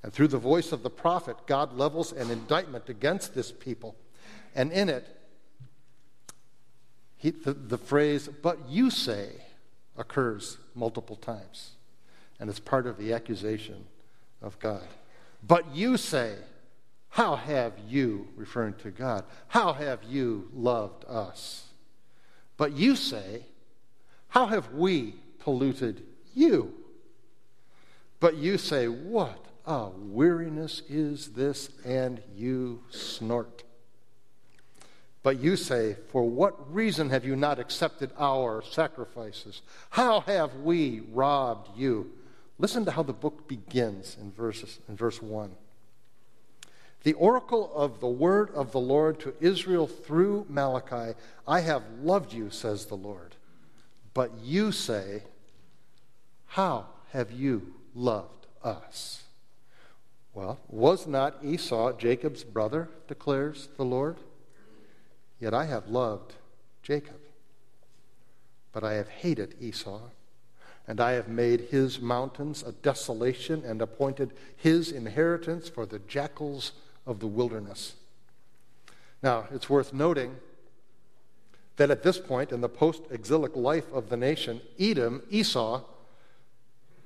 And 0.03 0.11
through 0.11 0.27
the 0.27 0.37
voice 0.37 0.71
of 0.71 0.83
the 0.83 0.89
prophet, 0.89 1.37
God 1.47 1.73
levels 1.73 2.11
an 2.11 2.29
indictment 2.29 2.89
against 2.89 3.33
this 3.33 3.51
people. 3.51 3.95
And 4.53 4.71
in 4.71 4.89
it, 4.89 5.07
he, 7.17 7.31
the, 7.31 7.53
the 7.53 7.77
phrase, 7.77 8.27
but 8.27 8.69
you 8.69 8.89
say, 8.89 9.29
occurs 9.97 10.57
multiple 10.73 11.15
times. 11.15 11.71
And 12.39 12.49
it's 12.49 12.59
part 12.59 12.85
of 12.85 12.97
the 12.97 13.13
accusation 13.13 13.85
of 14.41 14.59
God. 14.59 14.83
But 15.45 15.73
you 15.73 15.97
say, 15.97 16.35
How 17.09 17.35
have 17.35 17.73
you, 17.87 18.27
referring 18.35 18.73
to 18.75 18.91
God, 18.91 19.23
how 19.47 19.73
have 19.73 20.03
you 20.03 20.49
loved 20.53 21.05
us? 21.05 21.65
But 22.57 22.73
you 22.73 22.95
say, 22.95 23.43
How 24.29 24.47
have 24.47 24.73
we 24.73 25.15
polluted 25.39 26.03
you? 26.33 26.73
But 28.19 28.35
you 28.35 28.57
say, 28.57 28.87
What 28.87 29.45
a 29.65 29.89
weariness 29.89 30.81
is 30.89 31.29
this? 31.29 31.69
And 31.85 32.21
you 32.35 32.83
snort. 32.89 33.63
But 35.25 35.39
you 35.39 35.55
say, 35.55 35.95
For 36.11 36.29
what 36.29 36.71
reason 36.71 37.09
have 37.09 37.25
you 37.25 37.35
not 37.35 37.57
accepted 37.57 38.11
our 38.19 38.61
sacrifices? 38.61 39.63
How 39.89 40.19
have 40.19 40.53
we 40.57 41.01
robbed 41.11 41.75
you? 41.75 42.11
Listen 42.59 42.85
to 42.85 42.91
how 42.91 43.01
the 43.01 43.11
book 43.11 43.47
begins 43.47 44.17
in, 44.21 44.31
verses, 44.31 44.77
in 44.87 44.95
verse 44.95 45.23
1. 45.23 45.49
The 47.01 47.13
oracle 47.13 47.71
of 47.73 48.01
the 48.01 48.07
word 48.07 48.51
of 48.51 48.71
the 48.71 48.79
Lord 48.79 49.19
to 49.21 49.33
Israel 49.41 49.87
through 49.87 50.45
Malachi 50.47 51.17
I 51.47 51.61
have 51.61 51.81
loved 52.03 52.31
you, 52.31 52.51
says 52.51 52.85
the 52.85 52.93
Lord. 52.93 53.33
But 54.13 54.29
you 54.43 54.71
say, 54.71 55.23
How 56.45 56.85
have 57.13 57.31
you 57.31 57.73
loved 57.95 58.45
us? 58.63 59.23
Well, 60.35 60.59
was 60.67 61.07
not 61.07 61.43
Esau 61.43 61.93
Jacob's 61.93 62.43
brother, 62.43 62.89
declares 63.07 63.69
the 63.77 63.85
Lord? 63.85 64.17
Yet 65.39 65.53
I 65.53 65.65
have 65.65 65.87
loved 65.87 66.33
Jacob. 66.81 67.19
but 68.75 68.83
I 68.83 68.95
have 68.95 69.07
hated 69.07 69.55
Esau, 69.61 70.01
and 70.85 70.99
I 70.99 71.13
have 71.13 71.29
made 71.29 71.61
his 71.71 72.01
mountains 72.01 72.61
a 72.61 72.73
desolation 72.73 73.63
and 73.63 73.81
appointed 73.81 74.33
his 74.53 74.91
inheritance 74.91 75.69
for 75.69 75.85
the 75.85 75.99
jackals 75.99 76.73
of 77.05 77.21
the 77.21 77.25
wilderness. 77.25 77.95
Now, 79.23 79.45
it's 79.49 79.69
worth 79.69 79.93
noting 79.93 80.35
that 81.77 81.89
at 81.89 82.03
this 82.03 82.19
point 82.19 82.51
in 82.51 82.59
the 82.59 82.67
post 82.67 83.03
exilic 83.09 83.55
life 83.55 83.89
of 83.93 84.09
the 84.09 84.17
nation, 84.17 84.59
Edom, 84.77 85.23
Esau, 85.29 85.81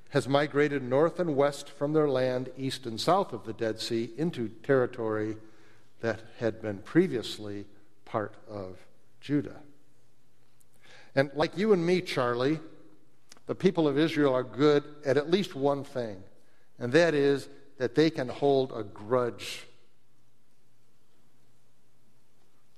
has 0.10 0.28
migrated 0.28 0.82
north 0.82 1.20
and 1.20 1.36
west 1.36 1.70
from 1.70 1.94
their 1.94 2.10
land 2.10 2.50
east 2.58 2.88
and 2.88 3.00
south 3.00 3.32
of 3.32 3.46
the 3.46 3.54
Dead 3.54 3.80
Sea 3.80 4.10
into 4.18 4.50
territory 4.64 5.38
that 6.02 6.22
had 6.40 6.64
been 6.64 6.80
previously 6.80 7.66
part 8.10 8.34
of 8.50 8.76
Judah. 9.22 9.62
And 11.16 11.30
like 11.36 11.58
you 11.58 11.74
and 11.74 11.86
me, 11.86 12.02
Charlie, 12.02 12.60
the 13.46 13.56
people 13.56 13.88
of 13.88 13.98
Israel 13.98 14.34
are 14.34 14.44
good 14.44 14.84
at 15.06 15.16
at 15.16 15.30
least 15.30 15.56
one 15.56 15.84
thing, 15.84 16.18
and 16.80 16.92
that 16.94 17.14
is 17.14 17.48
that 17.78 17.96
they 17.96 18.10
can 18.10 18.28
hold 18.28 18.72
a 18.76 18.84
grudge 18.84 19.66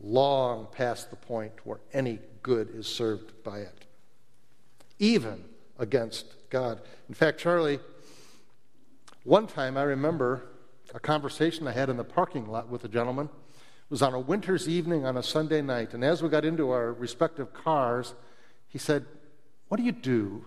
long 0.02 0.68
past 0.72 1.10
the 1.10 1.16
point 1.16 1.54
where 1.64 1.80
any 1.94 2.20
good 2.44 2.70
is 2.76 2.88
served 2.88 3.44
by 3.44 3.60
it, 3.60 3.86
even 5.00 5.44
against 5.80 6.26
God. 6.50 6.82
In 7.08 7.16
fact, 7.16 7.40
Charlie, 7.40 7.80
one 9.24 9.48
time 9.48 9.78
I 9.78 9.84
remember 9.84 10.44
a 10.94 11.00
conversation 11.00 11.68
I 11.68 11.72
had 11.72 11.90
in 11.90 11.98
the 11.98 12.04
parking 12.04 12.48
lot 12.48 12.68
with 12.68 12.84
a 12.84 12.90
gentleman. 12.90 13.30
Was 13.92 14.02
on 14.02 14.14
a 14.14 14.20
winter's 14.22 14.70
evening 14.70 15.06
on 15.06 15.18
a 15.18 15.22
Sunday 15.22 15.62
night, 15.62 15.94
and 15.94 16.02
as 16.02 16.24
we 16.24 16.30
got 16.30 16.46
into 16.46 16.72
our 16.72 16.94
respective 16.94 17.54
cars, 17.54 18.14
he 18.70 18.78
said, 18.78 19.06
What 19.68 19.76
do 19.76 19.84
you 19.84 19.92
do 19.92 20.46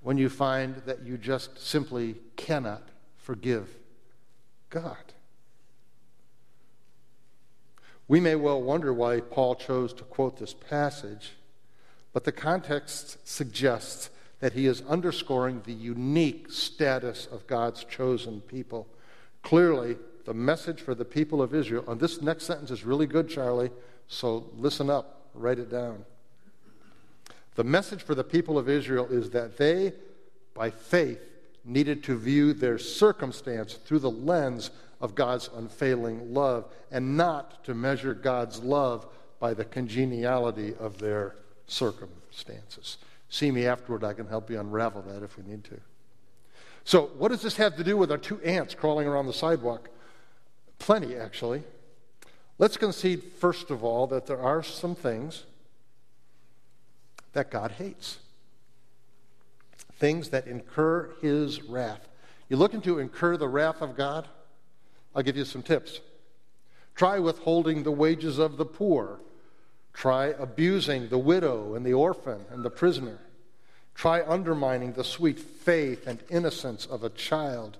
when 0.00 0.16
you 0.16 0.28
find 0.28 0.76
that 0.86 1.02
you 1.02 1.18
just 1.18 1.58
simply 1.60 2.14
cannot 2.36 2.88
forgive 3.18 3.68
God? 4.70 5.12
We 8.06 8.20
may 8.20 8.36
well 8.36 8.62
wonder 8.62 8.94
why 8.94 9.18
Paul 9.18 9.56
chose 9.56 9.92
to 9.94 10.04
quote 10.04 10.38
this 10.38 10.54
passage, 10.54 11.32
but 12.12 12.22
the 12.22 12.30
context 12.30 13.26
suggests 13.28 14.10
that 14.38 14.52
he 14.52 14.66
is 14.66 14.84
underscoring 14.88 15.62
the 15.64 15.72
unique 15.72 16.52
status 16.52 17.26
of 17.26 17.48
God's 17.48 17.82
chosen 17.82 18.40
people. 18.42 18.86
Clearly, 19.42 19.96
the 20.30 20.34
message 20.34 20.80
for 20.80 20.94
the 20.94 21.04
people 21.04 21.42
of 21.42 21.56
Israel, 21.56 21.82
and 21.88 21.98
this 21.98 22.22
next 22.22 22.44
sentence 22.44 22.70
is 22.70 22.84
really 22.84 23.08
good, 23.08 23.28
Charlie, 23.28 23.72
so 24.06 24.48
listen 24.56 24.88
up, 24.88 25.26
write 25.34 25.58
it 25.58 25.68
down. 25.68 26.04
The 27.56 27.64
message 27.64 28.04
for 28.04 28.14
the 28.14 28.22
people 28.22 28.56
of 28.56 28.68
Israel 28.68 29.08
is 29.10 29.30
that 29.30 29.56
they, 29.56 29.92
by 30.54 30.70
faith, 30.70 31.18
needed 31.64 32.04
to 32.04 32.16
view 32.16 32.52
their 32.52 32.78
circumstance 32.78 33.74
through 33.74 33.98
the 33.98 34.10
lens 34.12 34.70
of 35.00 35.16
God's 35.16 35.50
unfailing 35.52 36.32
love 36.32 36.66
and 36.92 37.16
not 37.16 37.64
to 37.64 37.74
measure 37.74 38.14
God's 38.14 38.60
love 38.60 39.08
by 39.40 39.52
the 39.52 39.64
congeniality 39.64 40.76
of 40.78 40.98
their 40.98 41.34
circumstances. 41.66 42.98
See 43.30 43.50
me 43.50 43.66
afterward, 43.66 44.04
I 44.04 44.12
can 44.12 44.28
help 44.28 44.48
you 44.48 44.60
unravel 44.60 45.02
that 45.08 45.24
if 45.24 45.36
we 45.36 45.42
need 45.42 45.64
to. 45.64 45.80
So, 46.84 47.10
what 47.18 47.32
does 47.32 47.42
this 47.42 47.56
have 47.56 47.74
to 47.78 47.82
do 47.82 47.96
with 47.96 48.12
our 48.12 48.18
two 48.18 48.40
ants 48.42 48.76
crawling 48.76 49.08
around 49.08 49.26
the 49.26 49.32
sidewalk? 49.32 49.90
Plenty, 50.80 51.14
actually. 51.14 51.62
Let's 52.58 52.76
concede, 52.76 53.22
first 53.38 53.70
of 53.70 53.84
all, 53.84 54.08
that 54.08 54.26
there 54.26 54.40
are 54.40 54.62
some 54.62 54.96
things 54.96 55.44
that 57.32 57.50
God 57.50 57.72
hates. 57.72 58.18
Things 59.98 60.30
that 60.30 60.46
incur 60.46 61.10
his 61.22 61.62
wrath. 61.62 62.08
You're 62.48 62.58
looking 62.58 62.80
to 62.82 62.98
incur 62.98 63.36
the 63.36 63.48
wrath 63.48 63.80
of 63.80 63.96
God? 63.96 64.26
I'll 65.14 65.22
give 65.22 65.36
you 65.36 65.44
some 65.44 65.62
tips. 65.62 66.00
Try 66.96 67.18
withholding 67.18 67.82
the 67.82 67.92
wages 67.92 68.38
of 68.38 68.56
the 68.56 68.64
poor. 68.64 69.20
Try 69.92 70.26
abusing 70.26 71.08
the 71.08 71.18
widow 71.18 71.74
and 71.74 71.84
the 71.84 71.92
orphan 71.92 72.44
and 72.50 72.64
the 72.64 72.70
prisoner. 72.70 73.18
Try 73.94 74.22
undermining 74.26 74.94
the 74.94 75.04
sweet 75.04 75.38
faith 75.38 76.06
and 76.06 76.22
innocence 76.30 76.86
of 76.86 77.04
a 77.04 77.10
child. 77.10 77.76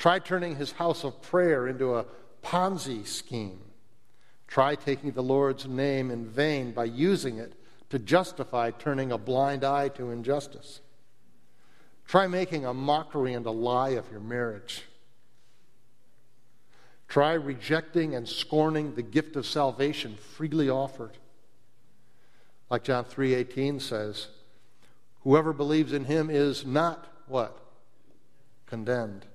Try 0.00 0.18
turning 0.18 0.56
his 0.56 0.72
house 0.72 1.04
of 1.04 1.20
prayer 1.20 1.68
into 1.68 1.94
a 1.94 2.06
Ponzi 2.42 3.06
scheme. 3.06 3.60
Try 4.48 4.74
taking 4.74 5.12
the 5.12 5.22
Lord's 5.22 5.66
name 5.66 6.10
in 6.10 6.24
vain 6.24 6.72
by 6.72 6.86
using 6.86 7.36
it 7.36 7.52
to 7.90 7.98
justify 7.98 8.70
turning 8.70 9.12
a 9.12 9.18
blind 9.18 9.62
eye 9.62 9.88
to 9.90 10.10
injustice. 10.10 10.80
Try 12.06 12.28
making 12.28 12.64
a 12.64 12.72
mockery 12.72 13.34
and 13.34 13.44
a 13.44 13.50
lie 13.50 13.90
of 13.90 14.10
your 14.10 14.20
marriage. 14.20 14.84
Try 17.06 17.34
rejecting 17.34 18.14
and 18.14 18.26
scorning 18.26 18.94
the 18.94 19.02
gift 19.02 19.36
of 19.36 19.44
salvation 19.44 20.16
freely 20.16 20.70
offered. 20.70 21.18
Like 22.70 22.84
John 22.84 23.04
3:18 23.04 23.82
says, 23.82 24.28
whoever 25.24 25.52
believes 25.52 25.92
in 25.92 26.06
him 26.06 26.30
is 26.30 26.64
not 26.64 27.06
what? 27.26 27.60
Condemned. 28.64 29.26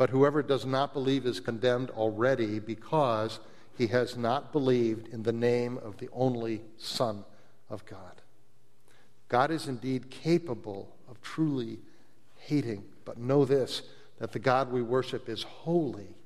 But 0.00 0.08
whoever 0.08 0.42
does 0.42 0.64
not 0.64 0.94
believe 0.94 1.26
is 1.26 1.40
condemned 1.40 1.90
already 1.90 2.58
because 2.58 3.38
he 3.76 3.88
has 3.88 4.16
not 4.16 4.50
believed 4.50 5.08
in 5.08 5.24
the 5.24 5.30
name 5.30 5.76
of 5.76 5.98
the 5.98 6.08
only 6.14 6.62
Son 6.78 7.22
of 7.68 7.84
God. 7.84 8.22
God 9.28 9.50
is 9.50 9.68
indeed 9.68 10.10
capable 10.10 10.96
of 11.06 11.20
truly 11.20 11.80
hating, 12.38 12.82
but 13.04 13.18
know 13.18 13.44
this 13.44 13.82
that 14.18 14.32
the 14.32 14.38
God 14.38 14.72
we 14.72 14.80
worship 14.80 15.28
is 15.28 15.42
holy 15.42 16.16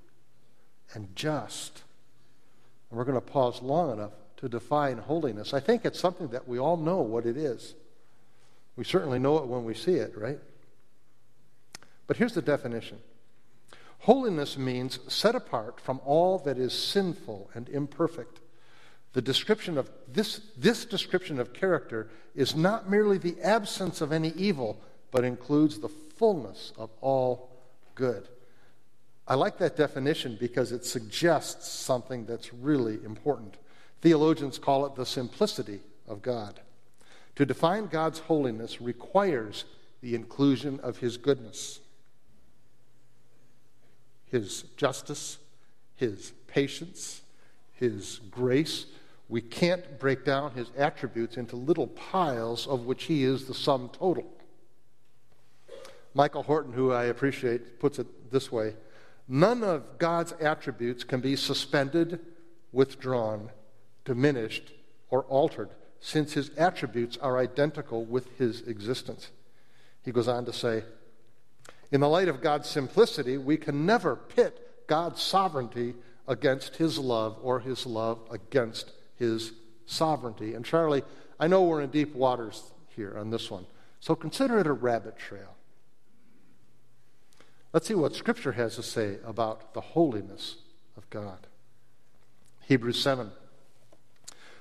and 0.92 1.08
just. 1.16 1.82
And 2.90 2.96
we're 2.96 3.04
going 3.04 3.20
to 3.20 3.20
pause 3.20 3.60
long 3.60 3.92
enough 3.92 4.12
to 4.36 4.48
define 4.48 4.98
holiness. 4.98 5.52
I 5.52 5.58
think 5.58 5.84
it's 5.84 5.98
something 5.98 6.28
that 6.28 6.46
we 6.46 6.60
all 6.60 6.76
know 6.76 7.00
what 7.00 7.26
it 7.26 7.36
is. 7.36 7.74
We 8.76 8.84
certainly 8.84 9.18
know 9.18 9.38
it 9.38 9.48
when 9.48 9.64
we 9.64 9.74
see 9.74 9.94
it, 9.94 10.16
right? 10.16 10.38
But 12.06 12.18
here's 12.18 12.34
the 12.34 12.42
definition 12.42 13.00
Holiness 14.00 14.58
means 14.58 14.98
set 15.08 15.34
apart 15.34 15.80
from 15.80 16.00
all 16.04 16.38
that 16.40 16.58
is 16.58 16.72
sinful 16.72 17.50
and 17.54 17.68
imperfect. 17.68 18.40
The 19.14 19.22
description 19.22 19.78
of 19.78 19.90
this, 20.08 20.40
this 20.56 20.84
description 20.84 21.38
of 21.38 21.54
character 21.54 22.08
is 22.34 22.54
not 22.54 22.90
merely 22.90 23.16
the 23.16 23.40
absence 23.42 24.00
of 24.00 24.12
any 24.12 24.30
evil, 24.30 24.80
but 25.10 25.24
includes 25.24 25.78
the 25.78 25.88
fullness 25.88 26.72
of 26.76 26.90
all 27.00 27.50
good. 27.94 28.28
I 29.26 29.36
like 29.36 29.58
that 29.58 29.76
definition 29.76 30.36
because 30.38 30.72
it 30.72 30.84
suggests 30.84 31.68
something 31.70 32.26
that's 32.26 32.52
really 32.52 33.02
important. 33.04 33.56
Theologians 34.02 34.58
call 34.58 34.84
it 34.84 34.96
the 34.96 35.06
simplicity 35.06 35.80
of 36.06 36.20
God. 36.20 36.60
To 37.36 37.46
define 37.46 37.86
God's 37.86 38.18
holiness 38.18 38.80
requires 38.80 39.64
the 40.02 40.14
inclusion 40.14 40.78
of 40.80 40.98
His 40.98 41.16
goodness, 41.16 41.80
His 44.34 44.62
justice, 44.76 45.38
His 45.94 46.32
patience, 46.48 47.22
His 47.72 48.18
grace. 48.32 48.86
We 49.28 49.40
can't 49.40 50.00
break 50.00 50.24
down 50.24 50.54
His 50.54 50.72
attributes 50.76 51.36
into 51.36 51.54
little 51.54 51.86
piles 51.86 52.66
of 52.66 52.84
which 52.84 53.04
He 53.04 53.22
is 53.22 53.44
the 53.44 53.54
sum 53.54 53.90
total. 53.92 54.26
Michael 56.14 56.42
Horton, 56.42 56.72
who 56.72 56.90
I 56.90 57.04
appreciate, 57.04 57.78
puts 57.78 58.00
it 58.00 58.32
this 58.32 58.50
way 58.50 58.74
None 59.28 59.62
of 59.62 59.98
God's 59.98 60.32
attributes 60.40 61.04
can 61.04 61.20
be 61.20 61.36
suspended, 61.36 62.18
withdrawn, 62.72 63.50
diminished, 64.04 64.72
or 65.10 65.22
altered, 65.26 65.70
since 66.00 66.32
his 66.32 66.50
attributes 66.56 67.16
are 67.18 67.38
identical 67.38 68.04
with 68.04 68.36
his 68.36 68.62
existence. 68.62 69.30
He 70.02 70.10
goes 70.10 70.26
on 70.26 70.44
to 70.46 70.52
say, 70.52 70.82
in 71.94 72.00
the 72.00 72.08
light 72.08 72.26
of 72.26 72.40
God's 72.40 72.68
simplicity, 72.68 73.38
we 73.38 73.56
can 73.56 73.86
never 73.86 74.16
pit 74.16 74.84
God's 74.88 75.22
sovereignty 75.22 75.94
against 76.26 76.74
his 76.74 76.98
love 76.98 77.38
or 77.40 77.60
his 77.60 77.86
love 77.86 78.18
against 78.32 78.90
his 79.14 79.52
sovereignty. 79.86 80.54
And 80.54 80.64
Charlie, 80.64 81.04
I 81.38 81.46
know 81.46 81.62
we're 81.62 81.82
in 81.82 81.90
deep 81.90 82.12
waters 82.12 82.64
here 82.96 83.16
on 83.16 83.30
this 83.30 83.48
one, 83.48 83.64
so 84.00 84.16
consider 84.16 84.58
it 84.58 84.66
a 84.66 84.72
rabbit 84.72 85.16
trail. 85.16 85.54
Let's 87.72 87.86
see 87.86 87.94
what 87.94 88.16
Scripture 88.16 88.52
has 88.52 88.74
to 88.74 88.82
say 88.82 89.18
about 89.24 89.72
the 89.72 89.80
holiness 89.80 90.56
of 90.96 91.08
God. 91.10 91.46
Hebrews 92.66 93.00
7. 93.00 93.30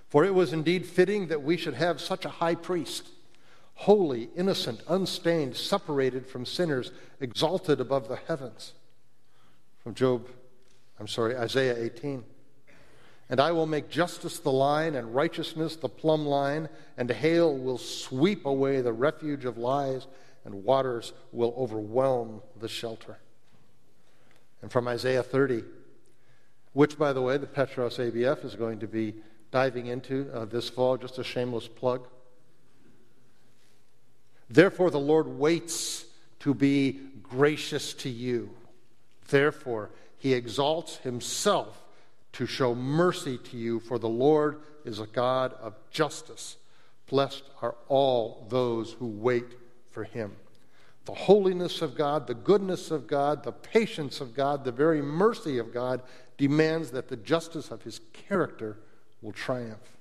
For 0.07 0.23
it 0.23 0.35
was 0.35 0.53
indeed 0.53 0.85
fitting 0.85 1.29
that 1.29 1.41
we 1.41 1.57
should 1.57 1.73
have 1.73 1.99
such 1.99 2.25
a 2.25 2.29
high 2.29 2.53
priest, 2.53 3.09
holy, 3.75 4.29
innocent, 4.35 4.81
unstained, 4.87 5.55
separated 5.55 6.27
from 6.27 6.45
sinners, 6.45 6.91
exalted 7.19 7.79
above 7.79 8.07
the 8.07 8.15
heavens. 8.15 8.73
From 9.79 9.93
Job, 9.93 10.27
I'm 10.99 11.07
sorry, 11.07 11.35
Isaiah 11.35 11.75
18. 11.77 12.23
And 13.29 13.39
I 13.39 13.51
will 13.51 13.65
make 13.65 13.89
justice 13.89 14.39
the 14.39 14.51
line 14.51 14.95
and 14.95 15.15
righteousness 15.15 15.75
the 15.75 15.89
plumb 15.89 16.25
line, 16.25 16.69
and 16.97 17.09
hail 17.09 17.57
will 17.57 17.77
sweep 17.77 18.45
away 18.45 18.81
the 18.81 18.93
refuge 18.93 19.45
of 19.45 19.57
lies, 19.57 20.07
and 20.45 20.63
waters 20.63 21.13
will 21.31 21.53
overwhelm 21.57 22.41
the 22.59 22.67
shelter. 22.67 23.17
And 24.61 24.71
from 24.71 24.87
Isaiah 24.87 25.23
30, 25.23 25.63
which, 26.73 26.97
by 26.97 27.13
the 27.13 27.21
way, 27.21 27.37
the 27.37 27.47
Petros 27.47 27.97
ABF 27.97 28.43
is 28.43 28.55
going 28.55 28.79
to 28.79 28.87
be 28.87 29.15
diving 29.51 29.87
into 29.87 30.29
uh, 30.33 30.45
this 30.45 30.69
fall, 30.69 30.97
just 30.97 31.19
a 31.19 31.23
shameless 31.23 31.67
plug. 31.67 32.07
Therefore, 34.53 34.91
the 34.91 34.99
Lord 34.99 35.27
waits 35.27 36.05
to 36.41 36.53
be 36.53 36.99
gracious 37.23 37.91
to 37.95 38.09
you. 38.09 38.51
Therefore, 39.27 39.89
he 40.19 40.35
exalts 40.35 40.97
himself 40.97 41.81
to 42.33 42.45
show 42.45 42.75
mercy 42.75 43.39
to 43.39 43.57
you, 43.57 43.79
for 43.79 43.97
the 43.97 44.07
Lord 44.07 44.59
is 44.85 44.99
a 44.99 45.07
God 45.07 45.53
of 45.53 45.73
justice. 45.89 46.57
Blessed 47.09 47.41
are 47.63 47.73
all 47.87 48.45
those 48.49 48.93
who 48.93 49.07
wait 49.07 49.55
for 49.89 50.03
him. 50.03 50.35
The 51.05 51.15
holiness 51.15 51.81
of 51.81 51.95
God, 51.95 52.27
the 52.27 52.35
goodness 52.35 52.91
of 52.91 53.07
God, 53.07 53.43
the 53.43 53.51
patience 53.51 54.21
of 54.21 54.35
God, 54.35 54.63
the 54.63 54.71
very 54.71 55.01
mercy 55.01 55.57
of 55.57 55.73
God 55.73 56.03
demands 56.37 56.91
that 56.91 57.07
the 57.07 57.17
justice 57.17 57.71
of 57.71 57.81
his 57.81 58.01
character 58.13 58.77
will 59.23 59.31
triumph. 59.31 59.97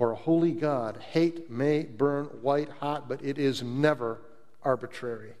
For 0.00 0.12
a 0.12 0.16
holy 0.16 0.52
God, 0.52 0.96
hate 0.96 1.50
may 1.50 1.82
burn 1.82 2.24
white 2.40 2.70
hot, 2.70 3.06
but 3.06 3.22
it 3.22 3.36
is 3.36 3.62
never 3.62 4.22
arbitrary. 4.62 5.34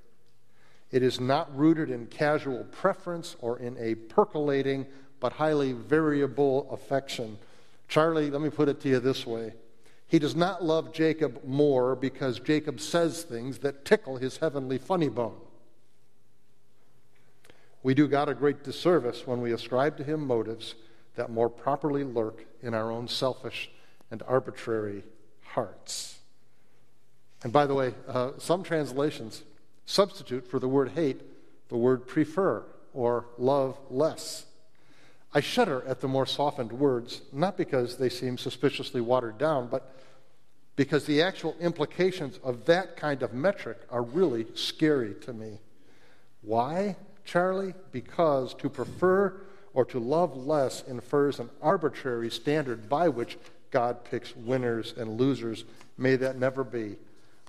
It 0.90 1.02
is 1.02 1.18
not 1.18 1.56
rooted 1.56 1.88
in 1.88 2.08
casual 2.08 2.64
preference 2.64 3.36
or 3.40 3.58
in 3.58 3.78
a 3.78 3.94
percolating 3.94 4.86
but 5.18 5.32
highly 5.32 5.72
variable 5.72 6.68
affection. 6.70 7.38
Charlie, 7.88 8.30
let 8.30 8.42
me 8.42 8.50
put 8.50 8.68
it 8.68 8.82
to 8.82 8.90
you 8.90 9.00
this 9.00 9.26
way. 9.26 9.54
He 10.06 10.18
does 10.18 10.36
not 10.36 10.62
love 10.62 10.92
Jacob 10.92 11.40
more 11.42 11.96
because 11.96 12.38
Jacob 12.38 12.80
says 12.80 13.22
things 13.22 13.60
that 13.60 13.86
tickle 13.86 14.18
his 14.18 14.36
heavenly 14.36 14.76
funny 14.76 15.08
bone. 15.08 15.40
We 17.82 17.94
do 17.94 18.06
God 18.06 18.28
a 18.28 18.34
great 18.34 18.62
disservice 18.62 19.26
when 19.26 19.40
we 19.40 19.54
ascribe 19.54 19.96
to 19.96 20.04
him 20.04 20.26
motives 20.26 20.74
that 21.14 21.30
more 21.30 21.48
properly 21.48 22.04
lurk 22.04 22.44
in 22.60 22.74
our 22.74 22.90
own 22.90 23.08
selfish 23.08 23.70
and 24.10 24.22
arbitrary 24.26 25.04
hearts. 25.42 26.18
And 27.42 27.52
by 27.52 27.66
the 27.66 27.74
way, 27.74 27.94
uh, 28.08 28.32
some 28.38 28.62
translations 28.62 29.42
substitute 29.86 30.46
for 30.46 30.58
the 30.58 30.68
word 30.68 30.90
hate 30.90 31.20
the 31.70 31.76
word 31.76 32.06
prefer 32.06 32.64
or 32.92 33.24
love 33.38 33.78
less. 33.88 34.44
I 35.32 35.40
shudder 35.40 35.84
at 35.86 36.00
the 36.00 36.08
more 36.08 36.26
softened 36.26 36.72
words, 36.72 37.22
not 37.32 37.56
because 37.56 37.96
they 37.96 38.08
seem 38.08 38.36
suspiciously 38.36 39.00
watered 39.00 39.38
down, 39.38 39.68
but 39.68 39.94
because 40.74 41.06
the 41.06 41.22
actual 41.22 41.54
implications 41.60 42.38
of 42.42 42.66
that 42.66 42.96
kind 42.96 43.22
of 43.22 43.32
metric 43.32 43.78
are 43.90 44.02
really 44.02 44.46
scary 44.54 45.14
to 45.22 45.32
me. 45.32 45.60
Why, 46.42 46.96
Charlie? 47.24 47.74
Because 47.92 48.54
to 48.54 48.68
prefer 48.68 49.40
or 49.72 49.84
to 49.84 50.00
love 50.00 50.36
less 50.36 50.82
infers 50.88 51.38
an 51.38 51.50
arbitrary 51.62 52.30
standard 52.30 52.88
by 52.88 53.08
which 53.08 53.38
God 53.70 54.04
picks 54.04 54.34
winners 54.36 54.94
and 54.96 55.18
losers. 55.18 55.64
May 55.96 56.16
that 56.16 56.36
never 56.36 56.64
be. 56.64 56.96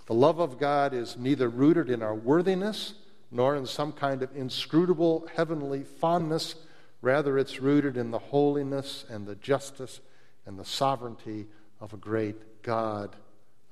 The 0.07 0.13
love 0.13 0.39
of 0.39 0.59
God 0.59 0.93
is 0.93 1.17
neither 1.17 1.49
rooted 1.49 1.89
in 1.89 2.01
our 2.01 2.15
worthiness 2.15 2.93
nor 3.31 3.55
in 3.55 3.65
some 3.65 3.91
kind 3.91 4.21
of 4.23 4.35
inscrutable 4.35 5.27
heavenly 5.35 5.83
fondness 5.83 6.55
Rather, 7.01 7.37
it's 7.37 7.59
rooted 7.59 7.97
in 7.97 8.11
the 8.11 8.19
holiness 8.19 9.05
and 9.09 9.25
the 9.25 9.35
justice 9.35 10.01
and 10.45 10.57
the 10.57 10.65
sovereignty 10.65 11.47
of 11.79 11.93
a 11.93 11.97
great 11.97 12.61
God 12.61 13.15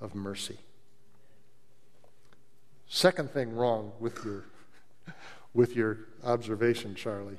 of 0.02 0.16
mercy. 0.16 0.58
Second 2.88 3.30
thing 3.30 3.56
wrong 3.56 3.92
with 4.00 4.26
your, 4.26 4.46
with 5.54 5.76
your 5.76 6.00
observation, 6.24 6.96
Charlie. 6.96 7.38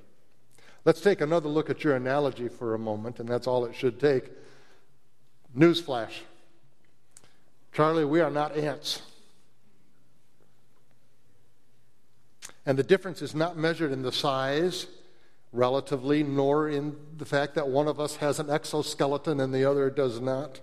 Let's 0.84 1.00
take 1.00 1.20
another 1.20 1.48
look 1.48 1.68
at 1.68 1.82
your 1.82 1.96
analogy 1.96 2.48
for 2.48 2.74
a 2.74 2.78
moment, 2.78 3.18
and 3.18 3.28
that's 3.28 3.48
all 3.48 3.64
it 3.64 3.74
should 3.74 3.98
take. 3.98 4.30
Newsflash. 5.56 6.20
Charlie, 7.72 8.04
we 8.04 8.20
are 8.20 8.30
not 8.30 8.56
ants. 8.56 9.02
And 12.66 12.78
the 12.78 12.82
difference 12.82 13.22
is 13.22 13.34
not 13.34 13.56
measured 13.56 13.92
in 13.92 14.02
the 14.02 14.12
size 14.12 14.86
relatively, 15.52 16.22
nor 16.22 16.68
in 16.68 16.96
the 17.16 17.24
fact 17.24 17.54
that 17.54 17.68
one 17.68 17.88
of 17.88 17.98
us 17.98 18.16
has 18.16 18.38
an 18.38 18.50
exoskeleton 18.50 19.40
and 19.40 19.52
the 19.52 19.64
other 19.64 19.90
does 19.90 20.20
not. 20.20 20.60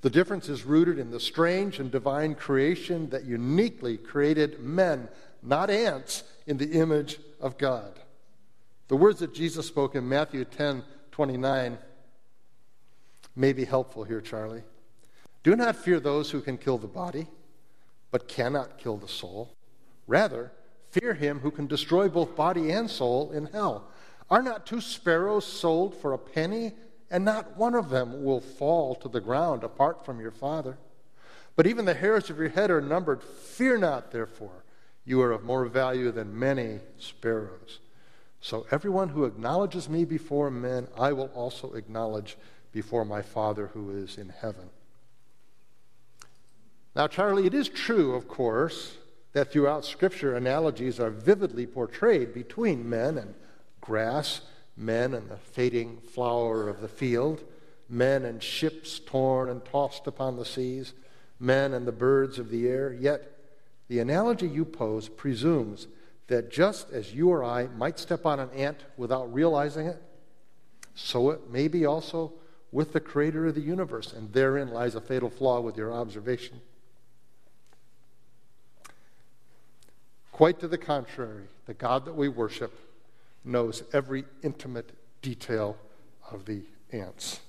The 0.00 0.10
difference 0.10 0.48
is 0.48 0.64
rooted 0.64 0.98
in 0.98 1.10
the 1.10 1.20
strange 1.20 1.78
and 1.78 1.90
divine 1.90 2.34
creation 2.34 3.10
that 3.10 3.24
uniquely 3.24 3.96
created 3.96 4.60
men, 4.60 5.08
not 5.42 5.70
ants, 5.70 6.24
in 6.46 6.58
the 6.58 6.72
image 6.72 7.18
of 7.40 7.56
God. 7.56 8.00
The 8.88 8.96
words 8.96 9.20
that 9.20 9.32
Jesus 9.32 9.66
spoke 9.66 9.94
in 9.94 10.08
Matthew 10.08 10.44
10 10.44 10.82
29 11.12 11.78
may 13.34 13.52
be 13.52 13.64
helpful 13.64 14.04
here, 14.04 14.20
Charlie. 14.20 14.62
Do 15.42 15.56
not 15.56 15.76
fear 15.76 15.98
those 15.98 16.30
who 16.30 16.40
can 16.40 16.58
kill 16.58 16.78
the 16.78 16.86
body, 16.86 17.26
but 18.10 18.28
cannot 18.28 18.78
kill 18.78 18.96
the 18.96 19.08
soul. 19.08 19.54
Rather, 20.06 20.52
fear 20.90 21.14
him 21.14 21.40
who 21.40 21.50
can 21.50 21.66
destroy 21.66 22.08
both 22.08 22.36
body 22.36 22.70
and 22.70 22.90
soul 22.90 23.32
in 23.32 23.46
hell. 23.46 23.88
Are 24.30 24.42
not 24.42 24.66
two 24.66 24.80
sparrows 24.80 25.46
sold 25.46 25.96
for 25.96 26.12
a 26.12 26.18
penny? 26.18 26.72
And 27.10 27.26
not 27.26 27.58
one 27.58 27.74
of 27.74 27.90
them 27.90 28.24
will 28.24 28.40
fall 28.40 28.94
to 28.96 29.08
the 29.08 29.20
ground 29.20 29.64
apart 29.64 30.04
from 30.04 30.18
your 30.18 30.30
Father. 30.30 30.78
But 31.56 31.66
even 31.66 31.84
the 31.84 31.92
hairs 31.92 32.30
of 32.30 32.38
your 32.38 32.48
head 32.48 32.70
are 32.70 32.80
numbered. 32.80 33.22
Fear 33.22 33.78
not, 33.78 34.12
therefore. 34.12 34.64
You 35.04 35.20
are 35.20 35.32
of 35.32 35.44
more 35.44 35.66
value 35.66 36.10
than 36.10 36.38
many 36.38 36.80
sparrows. 36.98 37.80
So 38.40 38.66
everyone 38.70 39.10
who 39.10 39.24
acknowledges 39.24 39.88
me 39.88 40.04
before 40.04 40.50
men, 40.50 40.88
I 40.98 41.12
will 41.12 41.30
also 41.34 41.74
acknowledge 41.74 42.38
before 42.72 43.04
my 43.04 43.22
Father 43.22 43.68
who 43.68 43.90
is 43.90 44.18
in 44.18 44.30
heaven. 44.30 44.70
Now, 46.94 47.06
Charlie, 47.06 47.46
it 47.46 47.54
is 47.54 47.68
true, 47.68 48.14
of 48.14 48.28
course, 48.28 48.96
that 49.32 49.50
throughout 49.50 49.84
Scripture, 49.84 50.34
analogies 50.34 51.00
are 51.00 51.10
vividly 51.10 51.66
portrayed 51.66 52.34
between 52.34 52.88
men 52.88 53.16
and 53.16 53.34
grass, 53.80 54.42
men 54.76 55.14
and 55.14 55.28
the 55.28 55.36
fading 55.36 55.98
flower 55.98 56.68
of 56.68 56.80
the 56.80 56.88
field, 56.88 57.42
men 57.88 58.24
and 58.24 58.42
ships 58.42 58.98
torn 58.98 59.48
and 59.48 59.64
tossed 59.64 60.06
upon 60.06 60.36
the 60.36 60.44
seas, 60.44 60.92
men 61.38 61.72
and 61.72 61.86
the 61.86 61.92
birds 61.92 62.38
of 62.38 62.50
the 62.50 62.68
air. 62.68 62.92
Yet, 62.92 63.38
the 63.88 63.98
analogy 63.98 64.48
you 64.48 64.64
pose 64.64 65.08
presumes 65.08 65.86
that 66.28 66.50
just 66.50 66.90
as 66.90 67.14
you 67.14 67.28
or 67.30 67.42
I 67.42 67.66
might 67.66 67.98
step 67.98 68.24
on 68.24 68.38
an 68.38 68.50
ant 68.50 68.84
without 68.96 69.32
realizing 69.32 69.86
it, 69.86 70.00
so 70.94 71.30
it 71.30 71.50
may 71.50 71.68
be 71.68 71.84
also 71.84 72.32
with 72.72 72.92
the 72.92 73.00
creator 73.00 73.46
of 73.46 73.54
the 73.54 73.60
universe. 73.60 74.12
And 74.12 74.32
therein 74.32 74.70
lies 74.70 74.94
a 74.94 75.00
fatal 75.00 75.30
flaw 75.30 75.60
with 75.60 75.76
your 75.76 75.92
observation. 75.92 76.60
Quite 80.32 80.58
to 80.60 80.68
the 80.68 80.78
contrary, 80.78 81.44
the 81.66 81.74
God 81.74 82.06
that 82.06 82.16
we 82.16 82.28
worship 82.28 82.72
knows 83.44 83.84
every 83.92 84.24
intimate 84.42 84.90
detail 85.20 85.76
of 86.30 86.46
the 86.46 86.62
ants 86.90 87.40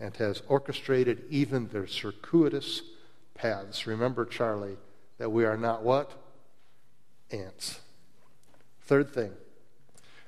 and 0.00 0.16
has 0.16 0.42
orchestrated 0.48 1.22
even 1.30 1.68
their 1.68 1.86
circuitous 1.86 2.82
paths. 3.34 3.86
Remember, 3.86 4.24
Charlie, 4.24 4.76
that 5.18 5.30
we 5.30 5.44
are 5.44 5.56
not 5.56 5.82
what? 5.82 6.12
Ants. 7.30 7.80
Third 8.82 9.12
thing 9.12 9.32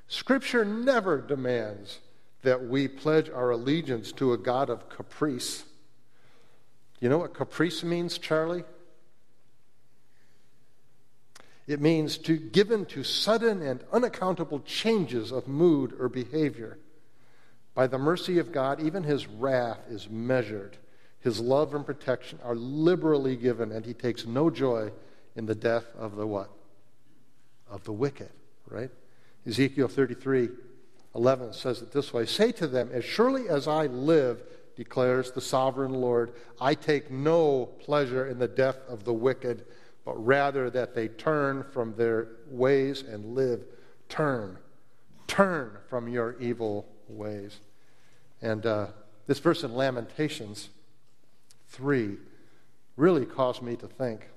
Scripture 0.07 0.63
never 0.63 1.19
demands 1.19 1.99
that 2.43 2.67
we 2.67 2.87
pledge 2.87 3.29
our 3.29 3.49
allegiance 3.49 4.11
to 4.13 4.33
a 4.33 4.37
God 4.37 4.69
of 4.69 4.89
caprice. 4.89 5.63
You 6.99 7.09
know 7.09 7.17
what 7.17 7.33
caprice 7.33 7.83
means, 7.83 8.17
Charlie? 8.17 8.63
It 11.65 11.79
means 11.79 12.17
to 12.19 12.37
given 12.37 12.85
to 12.87 13.03
sudden 13.03 13.61
and 13.61 13.83
unaccountable 13.91 14.59
changes 14.61 15.31
of 15.31 15.47
mood 15.47 15.95
or 15.99 16.09
behavior. 16.09 16.77
By 17.73 17.87
the 17.87 17.97
mercy 17.97 18.37
of 18.37 18.51
God, 18.51 18.81
even 18.81 19.03
his 19.03 19.27
wrath 19.27 19.79
is 19.89 20.09
measured. 20.09 20.77
His 21.21 21.39
love 21.39 21.73
and 21.73 21.85
protection 21.85 22.37
are 22.43 22.55
liberally 22.55 23.37
given, 23.37 23.71
and 23.71 23.85
he 23.85 23.93
takes 23.93 24.25
no 24.25 24.49
joy 24.49 24.91
in 25.35 25.45
the 25.45 25.55
death 25.55 25.85
of 25.97 26.17
the 26.17 26.27
what? 26.27 26.49
Of 27.69 27.85
the 27.85 27.93
wicked, 27.93 28.29
right? 28.69 28.91
Ezekiel 29.47 29.87
33, 29.87 30.49
11 31.15 31.53
says 31.53 31.81
it 31.81 31.91
this 31.91 32.13
way 32.13 32.25
Say 32.25 32.51
to 32.53 32.67
them, 32.67 32.89
As 32.91 33.05
surely 33.05 33.49
as 33.49 33.67
I 33.67 33.87
live, 33.87 34.43
declares 34.75 35.31
the 35.31 35.41
sovereign 35.41 35.93
Lord, 35.93 36.33
I 36.59 36.73
take 36.73 37.11
no 37.11 37.65
pleasure 37.79 38.27
in 38.27 38.39
the 38.39 38.47
death 38.47 38.77
of 38.87 39.03
the 39.03 39.13
wicked 39.13 39.65
but 40.05 40.23
rather 40.23 40.69
that 40.69 40.93
they 40.93 41.07
turn 41.07 41.63
from 41.63 41.95
their 41.95 42.27
ways 42.49 43.01
and 43.01 43.35
live. 43.35 43.63
Turn. 44.09 44.57
Turn 45.27 45.77
from 45.89 46.07
your 46.07 46.35
evil 46.39 46.87
ways. 47.07 47.59
And 48.41 48.65
uh, 48.65 48.87
this 49.27 49.39
verse 49.39 49.63
in 49.63 49.73
Lamentations 49.73 50.69
3 51.69 52.17
really 52.97 53.25
caused 53.25 53.61
me 53.61 53.75
to 53.77 53.87
think. 53.87 54.29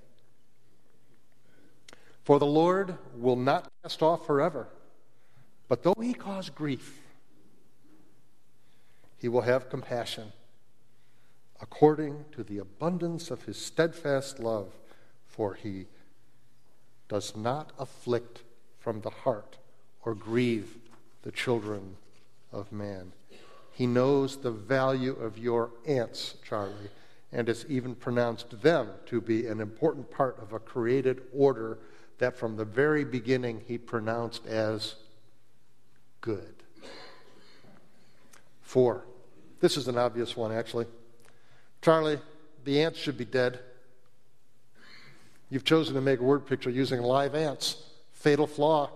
For 2.23 2.39
the 2.39 2.47
Lord 2.47 2.97
will 3.17 3.37
not 3.37 3.69
cast 3.83 4.03
off 4.03 4.27
forever, 4.27 4.69
but 5.69 5.83
though 5.83 5.95
he 6.01 6.15
cause 6.15 6.51
grief, 6.51 7.01
he 9.19 9.29
will 9.29 9.43
have 9.43 9.69
compassion 9.71 10.33
according 11.61 12.25
to 12.33 12.43
the 12.43 12.59
abundance 12.59 13.31
of 13.31 13.45
his 13.45 13.57
steadfast 13.57 14.39
love, 14.39 14.69
for 15.27 15.55
he 15.55 15.87
does 17.09 17.35
not 17.37 17.73
afflict 17.79 18.43
from 18.79 19.01
the 19.01 19.11
heart 19.11 19.57
or 20.05 20.15
grieve 20.15 20.77
the 21.23 21.33
children 21.33 21.97
of 22.53 22.71
man. 22.73 23.13
He 23.73 23.87
knows 23.87 24.37
the 24.37 24.51
value 24.51 25.13
of 25.13 25.39
your 25.39 25.71
ants, 25.87 26.35
Charlie, 26.47 26.91
and 27.33 27.49
has 27.49 27.67
even 27.69 27.95
pronounced 27.95 28.63
them 28.63 28.89
to 29.07 29.21
be 29.21 29.47
an 29.47 29.61
important 29.61 30.11
part 30.11 30.39
of 30.41 30.53
a 30.53 30.59
created 30.59 31.23
order 31.35 31.79
that 32.19 32.37
from 32.37 32.57
the 32.57 32.65
very 32.65 33.05
beginning 33.05 33.63
he 33.67 33.77
pronounced 33.77 34.47
as 34.47 34.95
good. 36.21 36.55
Four. 38.63 39.05
This 39.61 39.77
is 39.77 39.89
an 39.89 39.97
obvious 39.97 40.37
one, 40.37 40.53
actually. 40.53 40.87
Charlie, 41.83 42.19
the 42.65 42.83
ants 42.83 42.99
should 42.99 43.17
be 43.17 43.25
dead. 43.25 43.61
You've 45.51 45.65
chosen 45.65 45.95
to 45.95 46.01
make 46.01 46.21
a 46.21 46.25
word 46.25 46.47
picture 46.47 46.71
using 46.71 47.01
live 47.01 47.35
ants. 47.35 47.77
Fatal 48.13 48.47
flaw. 48.47 48.91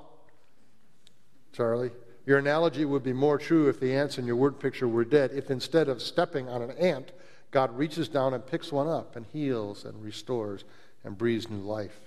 Charlie. 1.53 1.91
Your 2.27 2.39
analogy 2.39 2.85
would 2.85 3.03
be 3.03 3.13
more 3.13 3.39
true 3.39 3.69
if 3.69 3.81
the 3.81 3.95
ants 3.95 4.19
in 4.19 4.27
your 4.27 4.37
word 4.37 4.61
picture 4.61 4.87
were 4.87 5.05
dead. 5.05 5.31
If 5.33 5.51
instead 5.51 5.89
of 5.89 6.03
stepping 6.03 6.49
on 6.49 6.63
an 6.63 6.73
ant, 6.73 7.13
God 7.51 7.77
reaches 7.77 8.09
down 8.09 8.35
and 8.35 8.47
picks 8.47 8.71
one 8.71 8.89
up 8.89 9.17
and 9.17 9.27
heals 9.33 9.85
and 9.85 10.03
restores 10.03 10.65
and 11.05 11.17
breathes 11.17 11.49
new 11.51 11.61
life. 11.61 11.99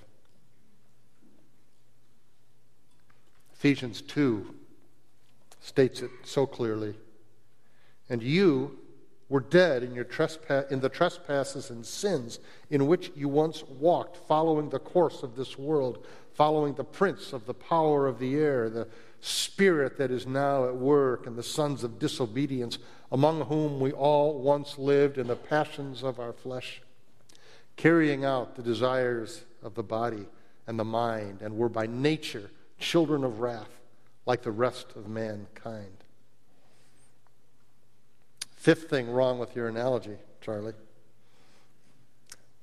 Ephesians 3.54 4.02
2 4.02 4.54
states 5.64 6.02
it 6.02 6.12
so 6.24 6.46
clearly. 6.46 6.94
And 8.10 8.22
you 8.22 8.78
were 9.30 9.40
dead 9.40 9.82
in, 9.82 9.96
your 9.96 10.04
trespass, 10.04 10.66
in 10.70 10.82
the 10.82 10.90
trespasses 10.90 11.70
and 11.70 11.86
sins 11.86 12.40
in 12.70 12.86
which 12.86 13.12
you 13.16 13.30
once 13.30 13.64
walked, 13.64 14.18
following 14.28 14.70
the 14.70 14.80
course 14.80 15.24
of 15.24 15.36
this 15.36 15.58
world, 15.58 16.06
following 16.34 16.74
the 16.74 16.84
prince 16.84 17.32
of 17.32 17.46
the 17.46 17.54
power 17.54 18.08
of 18.08 18.20
the 18.20 18.36
air, 18.36 18.70
the 18.70 18.88
spirit 19.22 19.98
that 19.98 20.12
is 20.12 20.28
now 20.28 20.68
at 20.68 20.76
work, 20.76 21.26
and 21.26 21.38
the 21.38 21.42
sons 21.44 21.84
of 21.84 21.98
disobedience, 21.98 22.78
among 23.12 23.42
whom 23.46 23.80
we 23.80 23.94
all 23.94 24.40
once 24.40 24.78
lived 24.78 25.18
in 25.18 25.28
the 25.28 25.36
passions 25.36 26.04
of 26.04 26.20
our 26.20 26.34
flesh, 26.34 26.82
carrying 27.78 28.26
out 28.26 28.56
the 28.56 28.62
desires 28.62 29.46
of 29.64 29.76
the 29.76 29.84
body 29.84 30.26
and 30.68 30.78
the 30.78 30.84
mind, 30.84 31.42
and 31.42 31.56
were 31.56 31.70
by 31.70 31.88
nature 31.88 32.52
children 32.78 33.24
of 33.24 33.40
wrath, 33.40 33.80
like 34.26 34.44
the 34.44 34.52
rest 34.52 34.94
of 34.96 35.08
mankind. 35.08 36.04
Fifth 38.56 38.90
thing 38.90 39.10
wrong 39.10 39.40
with 39.40 39.56
your 39.56 39.68
analogy, 39.68 40.18
Charlie. 40.40 40.74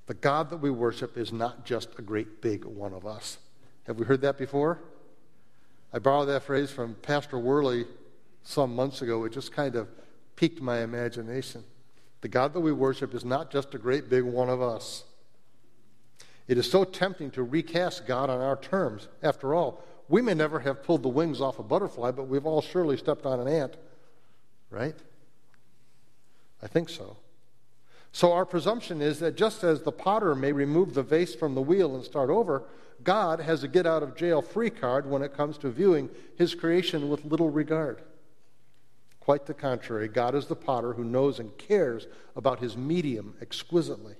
The 0.07 0.15
God 0.15 0.51
that 0.51 0.57
we 0.57 0.71
worship 0.71 1.17
is 1.17 1.33
not 1.33 1.65
just 1.65 1.91
a 1.99 2.03
great 2.03 2.41
big 2.41 2.65
one 2.65 2.95
of 2.95 3.07
us. 3.07 3.39
Have 3.85 3.99
we 3.99 4.07
heard 4.07 4.23
that 4.23 4.39
before? 4.39 4.79
I 5.93 5.99
borrowed 5.99 6.29
that 6.29 6.43
phrase 6.43 6.71
from 6.71 6.95
Pastor 6.95 7.39
Worley 7.39 7.85
some 8.43 8.75
months 8.75 9.03
ago. 9.03 9.25
It 9.25 9.33
just 9.33 9.53
kind 9.53 9.77
of 9.77 9.89
piqued 10.37 10.61
my 10.61 10.81
imagination. 10.81 11.65
The 12.23 12.29
God 12.29 12.55
that 12.55 12.61
we 12.61 12.73
worship 12.73 13.15
is 13.15 13.25
not 13.25 13.51
just 13.51 13.75
a 13.75 13.79
great 13.79 14.09
big 14.09 14.25
one 14.25 14.49
of 14.49 14.63
us. 14.63 15.05
It 16.49 16.59
is 16.59 16.71
so 16.71 16.85
tempting 16.85 17.31
to 17.33 17.43
recast 17.43 18.07
God 18.07 18.31
on 18.31 18.41
our 18.41 18.57
terms. 18.57 19.09
After 19.23 19.55
all, 19.55 19.85
we 20.11 20.21
may 20.21 20.35
never 20.35 20.59
have 20.59 20.83
pulled 20.83 21.05
the 21.05 21.09
wings 21.09 21.41
off 21.41 21.61
a 21.61 21.63
butterfly, 21.63 22.11
but 22.11 22.27
we've 22.27 22.45
all 22.45 22.61
surely 22.61 22.97
stepped 22.97 23.25
on 23.25 23.39
an 23.39 23.47
ant, 23.47 23.77
right? 24.69 24.97
I 26.61 26.67
think 26.67 26.89
so. 26.89 27.17
So 28.11 28.33
our 28.33 28.45
presumption 28.45 29.01
is 29.01 29.21
that 29.21 29.37
just 29.37 29.63
as 29.63 29.83
the 29.83 29.93
potter 29.93 30.35
may 30.35 30.51
remove 30.51 30.95
the 30.95 31.05
vase 31.05 31.37
from 31.37 31.55
the 31.55 31.63
wheel 31.63 31.95
and 31.95 32.05
start 32.05 32.29
over, 32.29 32.65
God 33.05 33.39
has 33.41 33.63
a 33.63 33.69
get 33.69 33.87
out 33.87 34.03
of 34.03 34.17
jail 34.17 34.43
free 34.43 34.69
card 34.69 35.09
when 35.09 35.23
it 35.23 35.33
comes 35.33 35.57
to 35.59 35.71
viewing 35.71 36.11
his 36.37 36.57
creation 36.57 37.09
with 37.09 37.25
little 37.25 37.49
regard. 37.49 38.03
Quite 39.21 39.47
the 39.47 39.55
contrary, 39.55 40.09
God 40.09 40.35
is 40.35 40.47
the 40.47 40.57
potter 40.57 40.95
who 40.95 41.05
knows 41.05 41.39
and 41.39 41.57
cares 41.57 42.09
about 42.35 42.59
his 42.59 42.77
medium 42.77 43.35
exquisitely. 43.41 44.17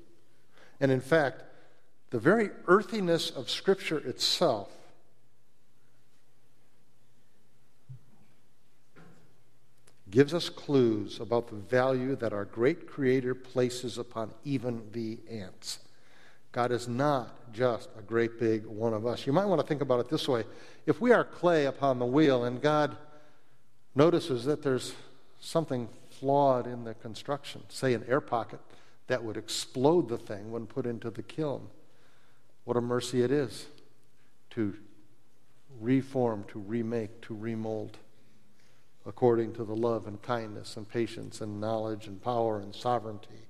And 0.79 0.93
in 0.93 1.01
fact, 1.01 1.43
the 2.11 2.21
very 2.21 2.51
earthiness 2.69 3.31
of 3.31 3.51
Scripture 3.51 3.99
itself 3.99 4.71
gives 10.11 10.35
us 10.35 10.49
clues 10.49 11.21
about 11.21 11.49
the 11.49 11.57
value 11.57 12.17
that 12.17 12.33
our 12.33 12.45
great 12.45 12.87
Creator 12.87 13.35
places 13.35 13.99
upon 13.99 14.33
even 14.45 14.83
the 14.93 15.19
ants. 15.31 15.79
God 16.53 16.73
is 16.73 16.89
not 16.89 17.53
just 17.53 17.89
a 17.97 18.03
great 18.03 18.39
big 18.39 18.67
one 18.67 18.93
of 18.93 19.07
us. 19.07 19.27
You 19.27 19.33
might 19.33 19.45
want 19.45 19.61
to 19.61 19.67
think 19.67 19.83
about 19.83 20.01
it 20.01 20.09
this 20.09 20.27
way. 20.27 20.45
If 20.87 21.01
we 21.01 21.13
are 21.13 21.25
clay 21.25 21.67
upon 21.67 21.99
the 21.99 22.07
wheel 22.07 22.45
and 22.45 22.61
God 22.61 22.97
notices 23.95 24.45
that 24.47 24.63
there's 24.63 24.95
something 25.39 25.89
flawed 26.11 26.67
in 26.67 26.85
the 26.85 26.95
construction, 26.95 27.63
say 27.69 27.95
an 27.95 28.05
air 28.09 28.21
pocket 28.21 28.61
that 29.07 29.23
would 29.23 29.37
explode 29.37 30.09
the 30.09 30.19
thing 30.19 30.51
when 30.51 30.67
put 30.67 30.87
into 30.87 31.11
the 31.11 31.23
kiln, 31.23 31.69
what 32.65 32.77
a 32.77 32.81
mercy 32.81 33.23
it 33.23 33.31
is 33.31 33.67
to 34.51 34.77
reform, 35.81 36.45
to 36.49 36.59
remake, 36.59 37.21
to 37.23 37.35
remold 37.35 37.97
according 39.11 39.53
to 39.53 39.65
the 39.65 39.75
love 39.75 40.07
and 40.07 40.23
kindness 40.23 40.77
and 40.77 40.89
patience 40.89 41.41
and 41.41 41.61
knowledge 41.61 42.07
and 42.07 42.23
power 42.23 42.61
and 42.61 42.73
sovereignty 42.73 43.49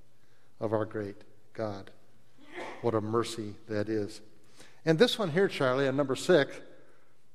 of 0.59 0.73
our 0.73 0.85
great 0.85 1.17
God. 1.53 1.91
What 2.81 2.95
a 2.95 2.99
mercy 2.99 3.53
that 3.69 3.87
is. 3.87 4.21
And 4.85 4.97
this 4.97 5.19
one 5.19 5.29
here, 5.29 5.47
Charlie, 5.47 5.87
on 5.87 5.95
number 5.95 6.15
six, 6.15 6.59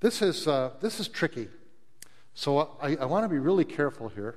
this 0.01 0.23
is, 0.23 0.49
uh, 0.49 0.73
this 0.81 0.99
is 0.99 1.07
tricky. 1.07 1.47
So 2.35 2.77
I, 2.83 2.97
I 2.97 3.05
want 3.05 3.25
to 3.25 3.29
be 3.29 3.39
really 3.39 3.65
careful 3.65 4.09
here. 4.09 4.35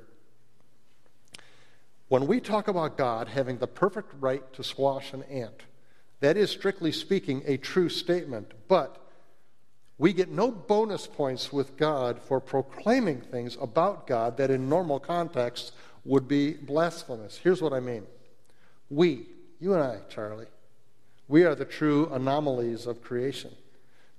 When 2.10 2.28
we 2.28 2.40
talk 2.40 2.68
about 2.68 2.96
God 2.96 3.28
having 3.28 3.58
the 3.58 3.66
perfect 3.66 4.14
right 4.20 4.54
to 4.54 4.64
squash 4.64 5.14
an 5.14 5.24
ant, 5.24 5.64
that 6.20 6.38
is, 6.38 6.52
strictly 6.52 6.92
speaking, 6.92 7.42
a 7.48 7.58
true 7.58 7.90
statement. 7.90 8.52
But 8.68 9.04
we 10.00 10.14
get 10.14 10.32
no 10.32 10.50
bonus 10.50 11.06
points 11.06 11.52
with 11.52 11.76
God 11.76 12.20
for 12.22 12.40
proclaiming 12.40 13.20
things 13.20 13.58
about 13.62 14.08
God 14.08 14.38
that 14.38 14.50
in 14.50 14.70
normal 14.70 14.98
contexts 14.98 15.74
would 16.06 16.26
be 16.26 16.54
blasphemous. 16.54 17.38
Here's 17.38 17.62
what 17.62 17.74
I 17.74 17.82
mean. 17.82 18.08
We, 18.90 19.28
you 19.60 19.74
and 19.74 19.84
I, 19.84 20.00
Charlie, 20.10 20.48
we 21.28 21.44
are 21.44 21.54
the 21.54 21.66
true 21.66 22.10
anomalies 22.14 22.88
of 22.88 23.04
creation. 23.04 23.52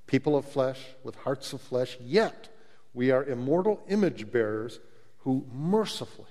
People 0.06 0.36
of 0.36 0.44
flesh 0.44 0.80
with 1.02 1.16
hearts 1.16 1.54
of 1.54 1.62
flesh, 1.62 1.96
yet 1.98 2.48
we 2.92 3.10
are 3.10 3.24
immortal 3.24 3.82
image 3.88 4.30
bearers 4.30 4.80
who 5.20 5.46
mercifully, 5.50 6.28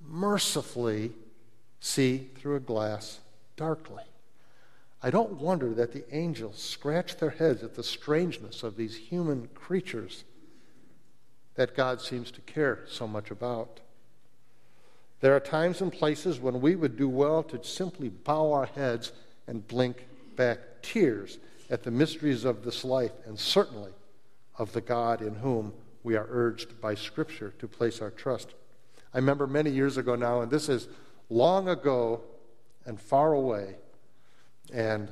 mercifully 0.00 1.10
see 1.80 2.30
through 2.36 2.54
a 2.54 2.60
glass 2.60 3.18
darkly. 3.56 4.04
I 5.04 5.10
don't 5.10 5.38
wonder 5.38 5.74
that 5.74 5.92
the 5.92 6.02
angels 6.16 6.58
scratch 6.58 7.18
their 7.18 7.28
heads 7.28 7.62
at 7.62 7.74
the 7.74 7.82
strangeness 7.82 8.62
of 8.62 8.78
these 8.78 8.96
human 8.96 9.48
creatures 9.54 10.24
that 11.56 11.76
God 11.76 12.00
seems 12.00 12.30
to 12.30 12.40
care 12.40 12.86
so 12.88 13.06
much 13.06 13.30
about. 13.30 13.80
There 15.20 15.36
are 15.36 15.40
times 15.40 15.82
and 15.82 15.92
places 15.92 16.40
when 16.40 16.62
we 16.62 16.74
would 16.74 16.96
do 16.96 17.06
well 17.06 17.42
to 17.42 17.62
simply 17.62 18.08
bow 18.08 18.54
our 18.54 18.64
heads 18.64 19.12
and 19.46 19.68
blink 19.68 20.06
back 20.36 20.58
tears 20.80 21.36
at 21.68 21.82
the 21.82 21.90
mysteries 21.90 22.46
of 22.46 22.64
this 22.64 22.82
life 22.82 23.12
and 23.26 23.38
certainly 23.38 23.92
of 24.56 24.72
the 24.72 24.80
God 24.80 25.20
in 25.20 25.34
whom 25.34 25.74
we 26.02 26.16
are 26.16 26.26
urged 26.30 26.80
by 26.80 26.94
Scripture 26.94 27.52
to 27.58 27.68
place 27.68 28.00
our 28.00 28.10
trust. 28.10 28.54
I 29.12 29.18
remember 29.18 29.46
many 29.46 29.70
years 29.70 29.98
ago 29.98 30.14
now, 30.14 30.40
and 30.40 30.50
this 30.50 30.70
is 30.70 30.88
long 31.28 31.68
ago 31.68 32.22
and 32.86 32.98
far 32.98 33.34
away, 33.34 33.76
and 34.72 35.08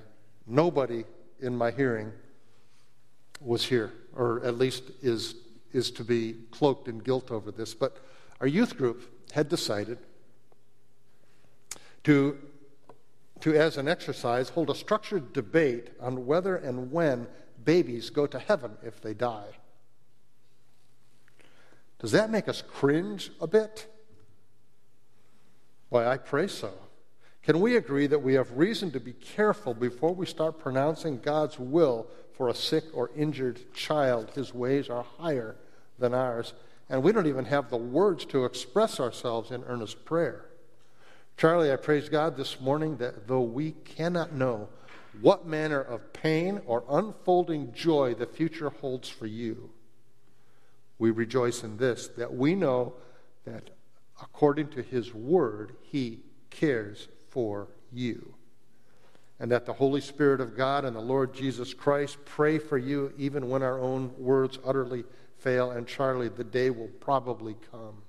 nobody 0.46 1.04
in 1.40 1.56
my 1.56 1.70
hearing 1.70 2.12
was 3.40 3.64
here, 3.64 3.92
or 4.14 4.44
at 4.44 4.58
least 4.58 4.84
is, 5.02 5.34
is 5.72 5.90
to 5.90 6.04
be 6.04 6.36
cloaked 6.50 6.88
in 6.88 6.98
guilt 6.98 7.30
over 7.30 7.50
this. 7.50 7.74
But 7.74 7.98
our 8.40 8.46
youth 8.46 8.76
group 8.76 9.30
had 9.32 9.48
decided 9.48 9.98
to, 12.04 12.38
to, 13.40 13.54
as 13.54 13.76
an 13.76 13.88
exercise, 13.88 14.48
hold 14.48 14.70
a 14.70 14.74
structured 14.74 15.32
debate 15.32 15.90
on 16.00 16.26
whether 16.26 16.56
and 16.56 16.92
when 16.92 17.26
babies 17.64 18.10
go 18.10 18.26
to 18.26 18.38
heaven 18.38 18.76
if 18.82 19.00
they 19.00 19.14
die. 19.14 19.58
Does 21.98 22.12
that 22.12 22.30
make 22.30 22.48
us 22.48 22.62
cringe 22.62 23.30
a 23.40 23.46
bit? 23.46 23.86
Why, 25.88 26.06
I 26.06 26.16
pray 26.16 26.48
so. 26.48 26.72
Can 27.42 27.60
we 27.60 27.76
agree 27.76 28.06
that 28.06 28.22
we 28.22 28.34
have 28.34 28.56
reason 28.56 28.92
to 28.92 29.00
be 29.00 29.14
careful 29.14 29.74
before 29.74 30.14
we 30.14 30.26
start 30.26 30.60
pronouncing 30.60 31.18
God's 31.18 31.58
will 31.58 32.06
for 32.36 32.48
a 32.48 32.54
sick 32.54 32.84
or 32.94 33.10
injured 33.16 33.60
child? 33.74 34.30
His 34.34 34.54
ways 34.54 34.88
are 34.88 35.04
higher 35.18 35.56
than 35.98 36.14
ours, 36.14 36.54
and 36.88 37.02
we 37.02 37.10
don't 37.10 37.26
even 37.26 37.46
have 37.46 37.68
the 37.68 37.76
words 37.76 38.24
to 38.26 38.44
express 38.44 39.00
ourselves 39.00 39.50
in 39.50 39.64
earnest 39.64 40.04
prayer. 40.04 40.44
Charlie, 41.36 41.72
I 41.72 41.76
praise 41.76 42.08
God 42.08 42.36
this 42.36 42.60
morning 42.60 42.98
that 42.98 43.26
though 43.26 43.42
we 43.42 43.72
cannot 43.72 44.32
know 44.32 44.68
what 45.20 45.44
manner 45.44 45.80
of 45.80 46.12
pain 46.12 46.60
or 46.64 46.84
unfolding 46.88 47.72
joy 47.72 48.14
the 48.14 48.26
future 48.26 48.70
holds 48.70 49.08
for 49.08 49.26
you, 49.26 49.70
we 50.96 51.10
rejoice 51.10 51.64
in 51.64 51.76
this 51.76 52.06
that 52.16 52.32
we 52.32 52.54
know 52.54 52.94
that 53.44 53.70
according 54.22 54.68
to 54.68 54.82
His 54.82 55.12
word, 55.12 55.72
He 55.82 56.20
cares 56.50 57.08
for 57.32 57.68
you. 57.90 58.34
And 59.40 59.50
that 59.50 59.66
the 59.66 59.72
Holy 59.72 60.00
Spirit 60.00 60.40
of 60.40 60.56
God 60.56 60.84
and 60.84 60.94
the 60.94 61.00
Lord 61.00 61.34
Jesus 61.34 61.74
Christ 61.74 62.18
pray 62.24 62.58
for 62.58 62.78
you 62.78 63.12
even 63.18 63.48
when 63.48 63.62
our 63.62 63.80
own 63.80 64.12
words 64.18 64.58
utterly 64.64 65.04
fail. 65.38 65.72
And 65.72 65.86
Charlie, 65.86 66.28
the 66.28 66.44
day 66.44 66.70
will 66.70 66.90
probably 67.00 67.56
come 67.70 68.02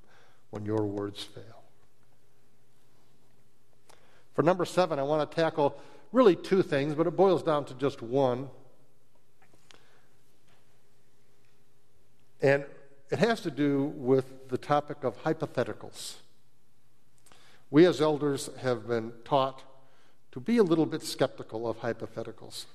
when 0.52 0.66
your 0.66 0.86
words 0.86 1.24
fail. 1.24 1.64
For 4.36 4.44
number 4.44 4.66
seven, 4.66 5.00
I 5.00 5.04
want 5.04 5.30
to 5.30 5.36
tackle 5.36 5.80
really 6.12 6.36
two 6.36 6.62
things, 6.62 6.94
but 6.94 7.08
it 7.08 7.16
boils 7.16 7.42
down 7.42 7.66
to 7.66 7.74
just 7.76 8.02
one. 8.02 8.50
And 12.42 12.66
it 13.10 13.20
has 13.20 13.42
to 13.42 13.52
do 13.52 13.94
with 13.96 14.50
the 14.50 14.58
topic 14.58 15.04
of 15.04 15.24
hypotheticals. 15.24 16.16
We 17.74 17.88
as 17.88 18.02
elders 18.02 18.52
have 18.60 18.88
been 18.88 19.14
taught 19.26 19.64
to 20.32 20.40
be 20.40 20.58
a 20.58 20.64
little 20.64 20.86
bit 20.86 21.02
skeptical 21.02 21.68
of 21.68 21.80
hypotheticals. 21.80 22.66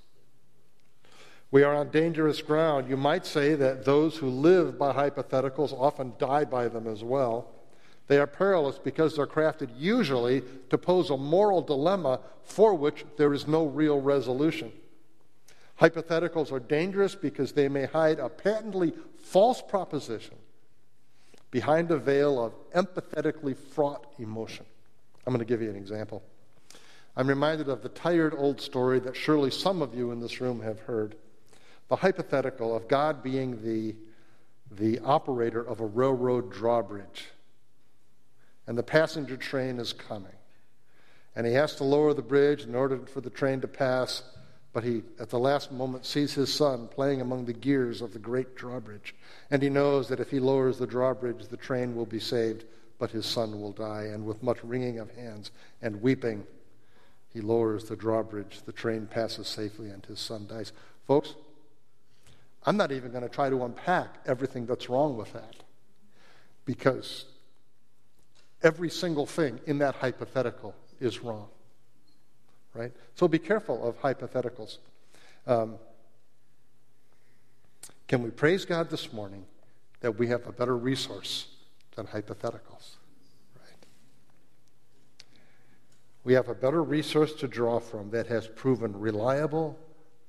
We 1.52 1.62
are 1.62 1.72
on 1.72 1.90
dangerous 1.90 2.42
ground. 2.42 2.90
You 2.90 2.96
might 2.96 3.24
say 3.24 3.54
that 3.54 3.84
those 3.84 4.16
who 4.16 4.28
live 4.28 4.76
by 4.76 4.92
hypotheticals 4.92 5.72
often 5.72 6.14
die 6.18 6.44
by 6.44 6.66
them 6.66 6.88
as 6.88 7.04
well. 7.04 7.48
They 8.08 8.18
are 8.18 8.26
perilous 8.26 8.80
because 8.80 9.14
they're 9.14 9.28
crafted 9.28 9.68
usually 9.78 10.42
to 10.68 10.76
pose 10.76 11.10
a 11.10 11.16
moral 11.16 11.62
dilemma 11.62 12.18
for 12.42 12.74
which 12.74 13.04
there 13.18 13.32
is 13.32 13.46
no 13.46 13.66
real 13.66 14.00
resolution. 14.00 14.72
Hypotheticals 15.80 16.50
are 16.50 16.58
dangerous 16.58 17.14
because 17.14 17.52
they 17.52 17.68
may 17.68 17.86
hide 17.86 18.18
a 18.18 18.28
patently 18.28 18.92
false 19.16 19.62
proposition 19.62 20.34
behind 21.52 21.92
a 21.92 21.98
veil 21.98 22.44
of 22.44 22.52
empathetically 22.72 23.56
fraught 23.56 24.04
emotion. 24.18 24.66
I'm 25.28 25.34
going 25.34 25.44
to 25.46 25.52
give 25.52 25.60
you 25.60 25.68
an 25.68 25.76
example. 25.76 26.22
I'm 27.14 27.28
reminded 27.28 27.68
of 27.68 27.82
the 27.82 27.90
tired 27.90 28.32
old 28.34 28.62
story 28.62 28.98
that 29.00 29.14
surely 29.14 29.50
some 29.50 29.82
of 29.82 29.94
you 29.94 30.10
in 30.10 30.20
this 30.20 30.40
room 30.40 30.62
have 30.62 30.80
heard. 30.80 31.16
The 31.88 31.96
hypothetical 31.96 32.74
of 32.74 32.88
God 32.88 33.22
being 33.22 33.62
the, 33.62 33.94
the 34.70 35.00
operator 35.00 35.60
of 35.60 35.80
a 35.80 35.84
railroad 35.84 36.50
drawbridge. 36.50 37.26
And 38.66 38.78
the 38.78 38.82
passenger 38.82 39.36
train 39.36 39.78
is 39.78 39.92
coming. 39.92 40.32
And 41.36 41.46
he 41.46 41.52
has 41.52 41.74
to 41.74 41.84
lower 41.84 42.14
the 42.14 42.22
bridge 42.22 42.62
in 42.62 42.74
order 42.74 42.98
for 43.00 43.20
the 43.20 43.28
train 43.28 43.60
to 43.60 43.68
pass. 43.68 44.22
But 44.72 44.82
he, 44.82 45.02
at 45.20 45.28
the 45.28 45.38
last 45.38 45.70
moment, 45.70 46.06
sees 46.06 46.32
his 46.32 46.50
son 46.50 46.88
playing 46.88 47.20
among 47.20 47.44
the 47.44 47.52
gears 47.52 48.00
of 48.00 48.14
the 48.14 48.18
great 48.18 48.56
drawbridge. 48.56 49.14
And 49.50 49.62
he 49.62 49.68
knows 49.68 50.08
that 50.08 50.20
if 50.20 50.30
he 50.30 50.40
lowers 50.40 50.78
the 50.78 50.86
drawbridge, 50.86 51.48
the 51.48 51.58
train 51.58 51.94
will 51.94 52.06
be 52.06 52.18
saved 52.18 52.64
but 52.98 53.10
his 53.10 53.26
son 53.26 53.60
will 53.60 53.72
die. 53.72 54.04
And 54.04 54.26
with 54.26 54.42
much 54.42 54.62
wringing 54.62 54.98
of 54.98 55.10
hands 55.14 55.50
and 55.80 56.02
weeping, 56.02 56.46
he 57.32 57.40
lowers 57.40 57.84
the 57.84 57.96
drawbridge. 57.96 58.60
The 58.64 58.72
train 58.72 59.06
passes 59.06 59.46
safely, 59.46 59.90
and 59.90 60.04
his 60.06 60.18
son 60.18 60.46
dies. 60.48 60.72
Folks, 61.06 61.34
I'm 62.64 62.76
not 62.76 62.92
even 62.92 63.12
going 63.12 63.22
to 63.22 63.28
try 63.28 63.48
to 63.48 63.64
unpack 63.64 64.08
everything 64.26 64.66
that's 64.66 64.88
wrong 64.88 65.16
with 65.16 65.32
that 65.32 65.56
because 66.64 67.24
every 68.62 68.90
single 68.90 69.26
thing 69.26 69.60
in 69.66 69.78
that 69.78 69.94
hypothetical 69.96 70.74
is 71.00 71.20
wrong. 71.20 71.48
Right? 72.74 72.92
So 73.14 73.28
be 73.28 73.38
careful 73.38 73.86
of 73.86 74.00
hypotheticals. 74.00 74.78
Um, 75.46 75.76
can 78.06 78.22
we 78.22 78.30
praise 78.30 78.64
God 78.64 78.90
this 78.90 79.12
morning 79.12 79.44
that 80.00 80.18
we 80.18 80.28
have 80.28 80.46
a 80.46 80.52
better 80.52 80.76
resource 80.76 81.46
than 81.98 82.06
hypotheticals. 82.06 82.94
Right? 83.56 83.86
We 86.22 86.32
have 86.34 86.48
a 86.48 86.54
better 86.54 86.80
resource 86.80 87.32
to 87.34 87.48
draw 87.48 87.80
from 87.80 88.10
that 88.10 88.28
has 88.28 88.46
proven 88.46 88.98
reliable, 88.98 89.76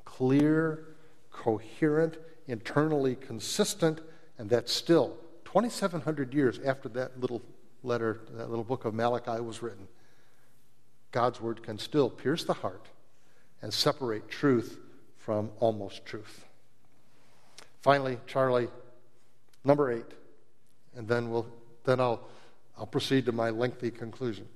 clear, 0.04 0.96
coherent, 1.32 2.18
internally 2.48 3.16
consistent, 3.16 4.02
and 4.40 4.50
that 4.50 4.68
still, 4.68 5.16
2,700 5.46 6.34
years 6.34 6.60
after 6.66 6.90
that 6.90 7.20
little 7.20 7.44
letter, 7.84 8.22
that 8.32 8.50
little 8.50 8.66
book 8.66 8.86
of 8.86 8.96
Malachi 8.96 9.40
was 9.40 9.62
written, 9.62 9.88
God's 11.12 11.40
word 11.40 11.62
can 11.62 11.78
still 11.78 12.10
pierce 12.10 12.46
the 12.46 12.54
heart 12.54 12.88
and 13.62 13.72
separate 13.72 14.28
truth 14.28 14.80
from 15.20 15.52
almost 15.60 16.04
truth. 16.04 16.46
Finally, 17.84 18.18
Charlie, 18.26 18.70
number 19.64 19.92
eight, 19.92 20.12
and 20.96 21.08
then 21.08 21.30
we'll 21.30 21.46
then 21.90 22.00
I'll, 22.00 22.22
I'll 22.78 22.86
proceed 22.86 23.26
to 23.26 23.32
my 23.32 23.50
lengthy 23.50 23.92
conclusion. 23.92 24.48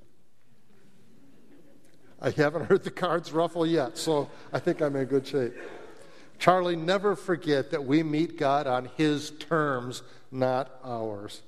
I 2.22 2.30
haven't 2.30 2.66
heard 2.66 2.84
the 2.84 2.92
cards 2.92 3.32
ruffle 3.32 3.66
yet, 3.66 3.98
so 3.98 4.30
I 4.54 4.60
think 4.60 4.82
I'm 4.82 4.96
in 4.96 5.06
good 5.06 5.28
shape. 5.28 5.54
Charlie, 6.40 6.76
never 6.76 7.16
forget 7.16 7.72
that 7.72 7.84
we 7.86 8.04
meet 8.04 8.38
God 8.38 8.68
on 8.68 8.90
His 8.98 9.32
terms, 9.32 10.04
not 10.32 10.80
ours. 10.84 11.42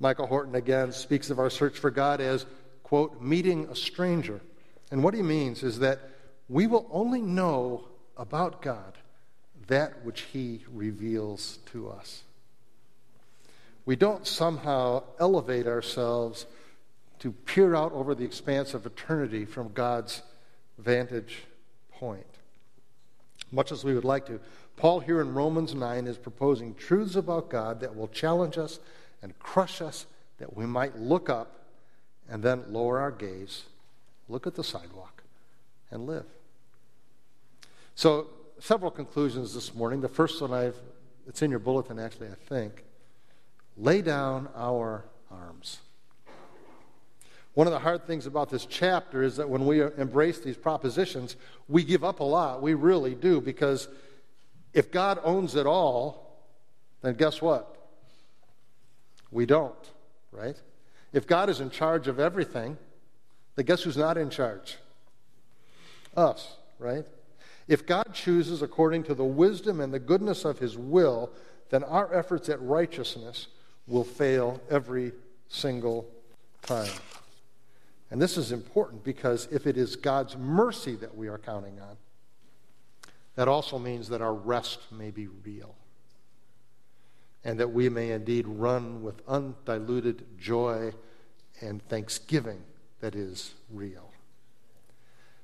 Michael 0.00 0.26
Horton 0.26 0.54
again 0.54 0.92
speaks 0.92 1.30
of 1.30 1.38
our 1.38 1.50
search 1.50 1.78
for 1.78 1.90
God 1.90 2.20
as, 2.20 2.44
quote, 2.82 3.20
meeting 3.22 3.68
a 3.70 3.76
stranger. 3.76 4.40
And 4.90 5.02
what 5.02 5.14
he 5.14 5.22
means 5.22 5.62
is 5.62 5.78
that 5.80 6.00
we 6.48 6.66
will 6.66 6.86
only 6.90 7.20
know 7.20 7.84
about 8.16 8.62
God 8.62 8.98
that 9.68 10.04
which 10.04 10.22
He 10.22 10.64
reveals 10.72 11.58
to 11.72 11.90
us 11.90 12.22
we 13.88 13.96
don't 13.96 14.26
somehow 14.26 15.02
elevate 15.18 15.66
ourselves 15.66 16.44
to 17.18 17.32
peer 17.32 17.74
out 17.74 17.90
over 17.92 18.14
the 18.14 18.22
expanse 18.22 18.74
of 18.74 18.84
eternity 18.84 19.46
from 19.46 19.72
God's 19.72 20.20
vantage 20.76 21.44
point. 21.90 22.26
Much 23.50 23.72
as 23.72 23.84
we 23.84 23.94
would 23.94 24.04
like 24.04 24.26
to, 24.26 24.40
Paul 24.76 25.00
here 25.00 25.22
in 25.22 25.32
Romans 25.32 25.74
9 25.74 26.06
is 26.06 26.18
proposing 26.18 26.74
truths 26.74 27.16
about 27.16 27.48
God 27.48 27.80
that 27.80 27.96
will 27.96 28.08
challenge 28.08 28.58
us 28.58 28.78
and 29.22 29.38
crush 29.38 29.80
us 29.80 30.04
that 30.36 30.54
we 30.54 30.66
might 30.66 30.98
look 30.98 31.30
up 31.30 31.64
and 32.28 32.42
then 32.42 32.64
lower 32.68 32.98
our 32.98 33.10
gaze, 33.10 33.62
look 34.28 34.46
at 34.46 34.54
the 34.54 34.62
sidewalk, 34.62 35.22
and 35.90 36.06
live. 36.06 36.26
So, 37.94 38.26
several 38.58 38.90
conclusions 38.90 39.54
this 39.54 39.74
morning. 39.74 40.02
The 40.02 40.10
first 40.10 40.42
one 40.42 40.52
I've, 40.52 40.76
it's 41.26 41.40
in 41.40 41.50
your 41.50 41.58
bulletin 41.58 41.98
actually, 41.98 42.28
I 42.28 42.36
think 42.50 42.84
lay 43.78 44.02
down 44.02 44.48
our 44.56 45.04
arms. 45.30 45.78
One 47.54 47.66
of 47.66 47.72
the 47.72 47.78
hard 47.78 48.06
things 48.06 48.26
about 48.26 48.50
this 48.50 48.66
chapter 48.66 49.22
is 49.22 49.36
that 49.36 49.48
when 49.48 49.66
we 49.66 49.82
embrace 49.82 50.38
these 50.40 50.56
propositions, 50.56 51.36
we 51.68 51.82
give 51.82 52.04
up 52.04 52.20
a 52.20 52.24
lot. 52.24 52.62
We 52.62 52.74
really 52.74 53.14
do, 53.14 53.40
because 53.40 53.88
if 54.72 54.92
God 54.92 55.18
owns 55.24 55.56
it 55.56 55.66
all, 55.66 56.38
then 57.02 57.14
guess 57.14 57.42
what? 57.42 57.76
We 59.30 59.46
don't, 59.46 59.74
right? 60.30 60.56
If 61.12 61.26
God 61.26 61.48
is 61.50 61.60
in 61.60 61.70
charge 61.70 62.06
of 62.06 62.20
everything, 62.20 62.76
then 63.56 63.64
guess 63.64 63.82
who's 63.82 63.96
not 63.96 64.16
in 64.16 64.30
charge? 64.30 64.76
Us, 66.16 66.56
right? 66.78 67.04
If 67.66 67.86
God 67.86 68.14
chooses 68.14 68.62
according 68.62 69.04
to 69.04 69.14
the 69.14 69.24
wisdom 69.24 69.80
and 69.80 69.92
the 69.92 69.98
goodness 69.98 70.44
of 70.44 70.58
his 70.58 70.76
will, 70.78 71.30
then 71.70 71.84
our 71.84 72.14
efforts 72.14 72.48
at 72.48 72.62
righteousness 72.62 73.48
will 73.88 74.04
fail 74.04 74.60
every 74.70 75.12
single 75.48 76.06
time. 76.62 76.92
And 78.10 78.20
this 78.20 78.36
is 78.36 78.52
important 78.52 79.04
because 79.04 79.48
if 79.50 79.66
it 79.66 79.76
is 79.76 79.96
God's 79.96 80.36
mercy 80.36 80.94
that 80.96 81.16
we 81.16 81.28
are 81.28 81.38
counting 81.38 81.78
on, 81.80 81.96
that 83.34 83.48
also 83.48 83.78
means 83.78 84.08
that 84.08 84.22
our 84.22 84.34
rest 84.34 84.80
may 84.90 85.10
be 85.10 85.26
real. 85.26 85.74
And 87.44 87.60
that 87.60 87.72
we 87.72 87.88
may 87.88 88.10
indeed 88.10 88.46
run 88.46 89.02
with 89.02 89.22
undiluted 89.28 90.38
joy 90.38 90.92
and 91.60 91.82
thanksgiving 91.88 92.62
that 93.00 93.14
is 93.14 93.54
real. 93.70 94.10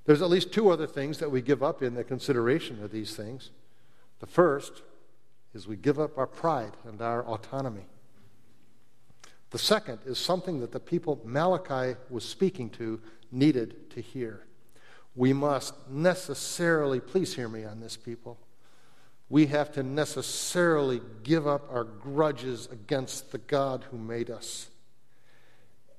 There's 0.04 0.20
at 0.20 0.28
least 0.28 0.52
two 0.52 0.70
other 0.70 0.86
things 0.86 1.18
that 1.18 1.30
we 1.30 1.40
give 1.40 1.62
up 1.62 1.82
in 1.82 1.94
the 1.94 2.04
consideration 2.04 2.82
of 2.82 2.90
these 2.90 3.16
things. 3.16 3.50
The 4.20 4.26
first 4.26 4.82
is 5.54 5.66
we 5.66 5.76
give 5.76 5.98
up 5.98 6.18
our 6.18 6.26
pride 6.26 6.72
and 6.86 7.00
our 7.00 7.24
autonomy. 7.24 7.86
The 9.54 9.60
second 9.60 10.00
is 10.04 10.18
something 10.18 10.58
that 10.62 10.72
the 10.72 10.80
people 10.80 11.20
Malachi 11.24 11.96
was 12.10 12.24
speaking 12.24 12.70
to 12.70 13.00
needed 13.30 13.88
to 13.90 14.00
hear. 14.00 14.44
We 15.14 15.32
must 15.32 15.74
necessarily, 15.88 16.98
please 16.98 17.36
hear 17.36 17.48
me 17.48 17.64
on 17.64 17.78
this, 17.78 17.96
people. 17.96 18.36
We 19.28 19.46
have 19.46 19.70
to 19.74 19.84
necessarily 19.84 21.00
give 21.22 21.46
up 21.46 21.72
our 21.72 21.84
grudges 21.84 22.68
against 22.72 23.30
the 23.30 23.38
God 23.38 23.84
who 23.92 23.96
made 23.96 24.28
us. 24.28 24.70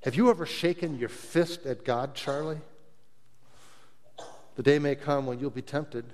Have 0.02 0.16
you 0.16 0.28
ever 0.28 0.44
shaken 0.44 0.98
your 0.98 1.08
fist 1.08 1.64
at 1.64 1.82
God, 1.82 2.14
Charlie? 2.14 2.60
The 4.56 4.62
day 4.62 4.78
may 4.78 4.96
come 4.96 5.24
when 5.24 5.40
you'll 5.40 5.48
be 5.48 5.62
tempted. 5.62 6.04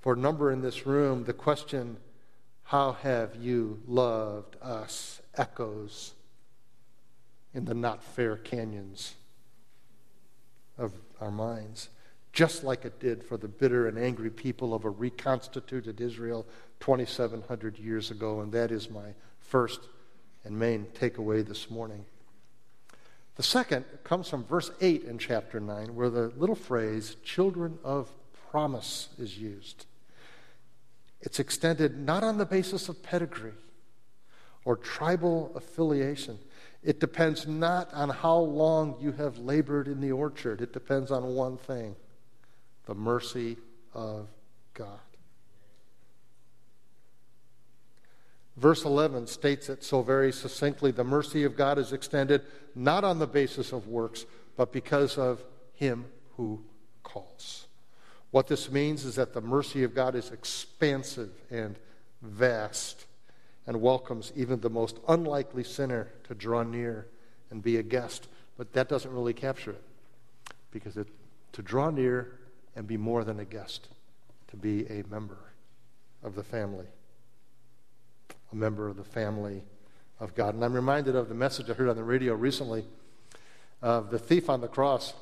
For 0.00 0.14
a 0.14 0.18
number 0.18 0.50
in 0.50 0.60
this 0.60 0.86
room, 0.86 1.22
the 1.22 1.32
question, 1.32 1.98
How 2.64 2.94
have 2.94 3.36
you 3.36 3.80
loved 3.86 4.56
us? 4.60 5.20
Echoes 5.36 6.12
in 7.54 7.64
the 7.64 7.74
not 7.74 8.02
fair 8.02 8.36
canyons 8.36 9.14
of 10.78 10.92
our 11.20 11.30
minds, 11.30 11.88
just 12.32 12.62
like 12.62 12.84
it 12.84 13.00
did 13.00 13.24
for 13.24 13.36
the 13.36 13.48
bitter 13.48 13.88
and 13.88 13.98
angry 13.98 14.30
people 14.30 14.74
of 14.74 14.84
a 14.84 14.90
reconstituted 14.90 16.00
Israel 16.00 16.44
2,700 16.80 17.78
years 17.78 18.10
ago. 18.10 18.40
And 18.40 18.52
that 18.52 18.70
is 18.70 18.90
my 18.90 19.14
first 19.40 19.80
and 20.44 20.58
main 20.58 20.86
takeaway 20.94 21.46
this 21.46 21.70
morning. 21.70 22.04
The 23.36 23.42
second 23.42 23.84
comes 24.04 24.28
from 24.28 24.44
verse 24.44 24.70
8 24.80 25.04
in 25.04 25.18
chapter 25.18 25.60
9, 25.60 25.94
where 25.94 26.10
the 26.10 26.32
little 26.36 26.54
phrase, 26.54 27.16
children 27.24 27.78
of 27.84 28.10
promise, 28.50 29.08
is 29.18 29.38
used. 29.38 29.86
It's 31.20 31.40
extended 31.40 31.98
not 31.98 32.22
on 32.22 32.38
the 32.38 32.46
basis 32.46 32.88
of 32.88 33.02
pedigree 33.02 33.52
or 34.66 34.76
tribal 34.76 35.52
affiliation. 35.54 36.38
It 36.82 37.00
depends 37.00 37.46
not 37.46 37.88
on 37.94 38.10
how 38.10 38.36
long 38.36 38.96
you 39.00 39.12
have 39.12 39.38
labored 39.38 39.88
in 39.88 40.00
the 40.00 40.12
orchard, 40.12 40.60
it 40.60 40.74
depends 40.74 41.10
on 41.10 41.24
one 41.34 41.56
thing 41.56 41.96
the 42.84 42.94
mercy 42.94 43.56
of 43.94 44.28
God. 44.74 45.00
Verse 48.56 48.84
11 48.84 49.26
states 49.26 49.68
it 49.68 49.82
so 49.82 50.02
very 50.02 50.32
succinctly 50.32 50.90
the 50.90 51.04
mercy 51.04 51.44
of 51.44 51.56
God 51.56 51.78
is 51.78 51.92
extended 51.92 52.42
not 52.74 53.04
on 53.04 53.18
the 53.18 53.26
basis 53.26 53.72
of 53.72 53.88
works, 53.88 54.24
but 54.56 54.72
because 54.72 55.18
of 55.18 55.42
Him 55.74 56.06
who 56.36 56.62
calls. 57.02 57.66
What 58.30 58.46
this 58.46 58.70
means 58.70 59.04
is 59.04 59.16
that 59.16 59.32
the 59.32 59.40
mercy 59.40 59.82
of 59.82 59.94
God 59.94 60.14
is 60.14 60.30
expansive 60.30 61.30
and 61.50 61.76
vast 62.22 63.05
and 63.66 63.80
welcomes 63.80 64.32
even 64.36 64.60
the 64.60 64.70
most 64.70 64.98
unlikely 65.08 65.64
sinner 65.64 66.12
to 66.24 66.34
draw 66.34 66.62
near 66.62 67.06
and 67.50 67.62
be 67.62 67.76
a 67.76 67.82
guest. 67.82 68.28
But 68.56 68.72
that 68.72 68.88
doesn't 68.88 69.12
really 69.12 69.34
capture 69.34 69.72
it 69.72 69.82
because 70.70 70.96
it, 70.96 71.08
to 71.52 71.62
draw 71.62 71.90
near 71.90 72.38
and 72.74 72.86
be 72.86 72.96
more 72.96 73.24
than 73.24 73.40
a 73.40 73.44
guest, 73.44 73.88
to 74.48 74.56
be 74.56 74.86
a 74.86 75.02
member 75.08 75.38
of 76.22 76.34
the 76.34 76.44
family 76.44 76.86
a 78.52 78.56
member 78.56 78.88
of 78.88 78.96
the 78.96 79.04
family 79.04 79.62
of 80.20 80.34
God. 80.34 80.54
And 80.54 80.64
I'm 80.64 80.74
reminded 80.74 81.16
of 81.16 81.28
the 81.28 81.34
message 81.34 81.70
I 81.70 81.74
heard 81.74 81.88
on 81.88 81.96
the 81.96 82.04
radio 82.04 82.34
recently 82.34 82.84
of 83.82 84.10
the 84.10 84.18
thief 84.18 84.48
on 84.48 84.60
the 84.60 84.68
cross 84.68 85.14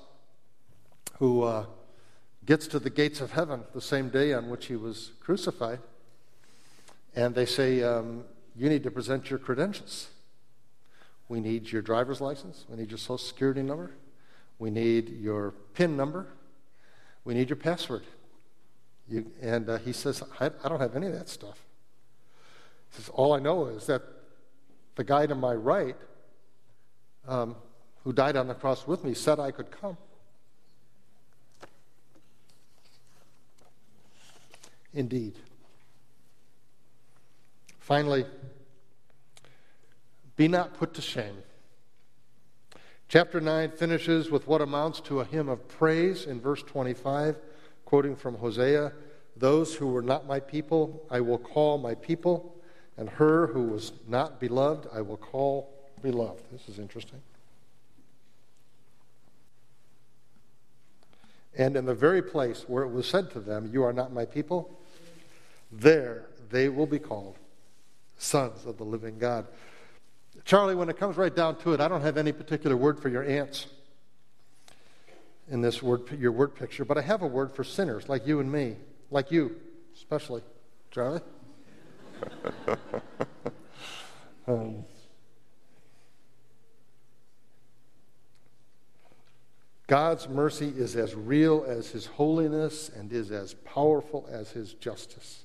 who 1.19 1.43
uh, 1.43 1.67
gets 2.45 2.67
to 2.69 2.79
the 2.79 2.91
gates 2.91 3.21
of 3.21 3.33
heaven 3.33 3.63
the 3.75 3.81
same 3.81 4.09
day 4.09 4.33
on 4.33 4.51
which 4.51 4.67
he 4.67 4.77
was 4.77 5.13
crucified. 5.21 5.81
And 7.17 7.35
they 7.35 7.47
say, 7.47 7.83
um, 7.83 8.25
You 8.57 8.69
need 8.69 8.83
to 8.85 8.91
present 8.91 9.31
your 9.31 9.39
credentials. 9.39 10.09
We 11.29 11.41
need 11.41 11.73
your 11.73 11.83
driver's 11.83 12.21
license. 12.21 12.65
We 12.69 12.77
need 12.77 12.91
your 12.91 12.99
social 12.99 13.19
security 13.19 13.63
number. 13.63 13.91
We 14.59 14.71
need 14.71 15.09
your 15.09 15.53
PIN 15.75 15.97
number. 15.97 16.27
We 17.25 17.35
need 17.35 17.49
your 17.49 17.57
password. 17.57 18.05
You, 19.09 19.27
and 19.41 19.69
uh, 19.69 19.79
he 19.79 19.93
says, 19.93 20.23
I, 20.41 20.51
I 20.63 20.69
don't 20.69 20.81
have 20.81 20.97
any 20.97 21.07
of 21.07 21.13
that 21.13 21.29
stuff 21.29 21.59
He 22.91 22.97
says, 22.97 23.11
All 23.11 23.35
I 23.35 23.39
know 23.39 23.67
is 23.67 23.87
that 23.87 24.03
the 24.95 25.05
guy 25.05 25.27
to 25.27 25.35
my 25.35 25.55
right, 25.55 25.97
um, 27.27 27.57
who 28.05 28.13
died 28.13 28.37
on 28.37 28.49
the 28.49 28.55
cross 28.55 28.87
with 28.87 29.05
me, 29.05 29.15
said 29.15 29.41
I 29.41 29.51
could 29.51 29.71
come. 29.71 29.97
Indeed. 34.93 35.35
Finally, 37.85 38.25
be 40.37 40.49
not 40.49 40.73
put 40.73 40.95
to 40.95 41.03
shame. 41.03 41.37
Chapter 43.11 43.43
9 43.43 43.73
finishes 43.73 44.31
with 44.31 44.47
what 44.47 44.63
amounts 44.63 45.03
to 45.03 45.21
a 45.21 45.25
hymn 45.27 45.51
of 45.51 45.69
praise 45.69 46.25
in 46.25 46.41
verse 46.41 46.63
25, 46.63 47.37
quoting 47.85 48.17
from 48.17 48.37
Hosea 48.37 48.91
Those 49.37 49.75
who 49.75 49.89
were 49.89 50.01
not 50.01 50.27
my 50.27 50.41
people, 50.41 51.05
I 51.11 51.21
will 51.21 51.37
call 51.37 51.77
my 51.77 51.95
people 51.95 52.57
and 52.97 53.11
her 53.11 53.49
who 53.49 53.65
was 53.65 53.93
not 54.09 54.41
beloved 54.41 54.89
I 54.91 55.03
will 55.03 55.19
call 55.19 55.71
beloved. 56.01 56.43
This 56.53 56.67
is 56.71 56.79
interesting. 56.79 57.21
And 61.55 61.77
in 61.77 61.85
the 61.85 61.95
very 61.95 62.23
place 62.23 62.65
where 62.67 62.83
it 62.83 62.91
was 62.91 63.07
said 63.07 63.31
to 63.33 63.41
them, 63.41 63.69
You 63.71 63.85
are 63.85 63.93
not 63.93 64.11
my 64.11 64.25
people, 64.25 64.71
there 65.71 66.25
they 66.49 66.71
will 66.71 66.87
be 66.87 66.99
called 66.99 67.37
sons 68.25 68.65
of 68.67 68.79
the 68.79 68.85
living 68.85 69.19
God. 69.19 69.47
Charlie, 70.45 70.75
when 70.75 70.89
it 70.89 70.99
comes 70.99 71.17
right 71.17 71.35
down 71.35 71.57
to 71.61 71.73
it, 71.73 71.81
I 71.81 71.89
don't 71.89 72.01
have 72.01 72.17
any 72.17 72.33
particular 72.33 72.77
word 72.77 72.99
for 72.99 73.09
your 73.09 73.23
ants 73.23 73.67
in 75.49 75.61
this 75.61 75.83
word, 75.83 76.11
your 76.19 76.33
word 76.33 76.55
picture, 76.55 76.85
but 76.85 76.99
I 76.99 77.03
have 77.03 77.23
a 77.23 77.27
word 77.27 77.55
for 77.55 77.65
sinners 77.65 78.09
like 78.09 78.27
you 78.27 78.41
and 78.41 78.51
me, 78.51 78.77
like 79.11 79.31
you, 79.31 79.57
especially. 79.95 80.43
Charlie? 80.91 81.21
um, 84.47 84.85
God's 89.87 90.29
mercy 90.29 90.73
is 90.77 90.97
as 90.97 91.15
real 91.15 91.65
as 91.67 91.91
his 91.91 92.07
holiness 92.07 92.89
and 92.89 93.13
is 93.13 93.31
as 93.31 93.55
powerful 93.55 94.27
as 94.31 94.51
his 94.51 94.73
justice. 94.75 95.44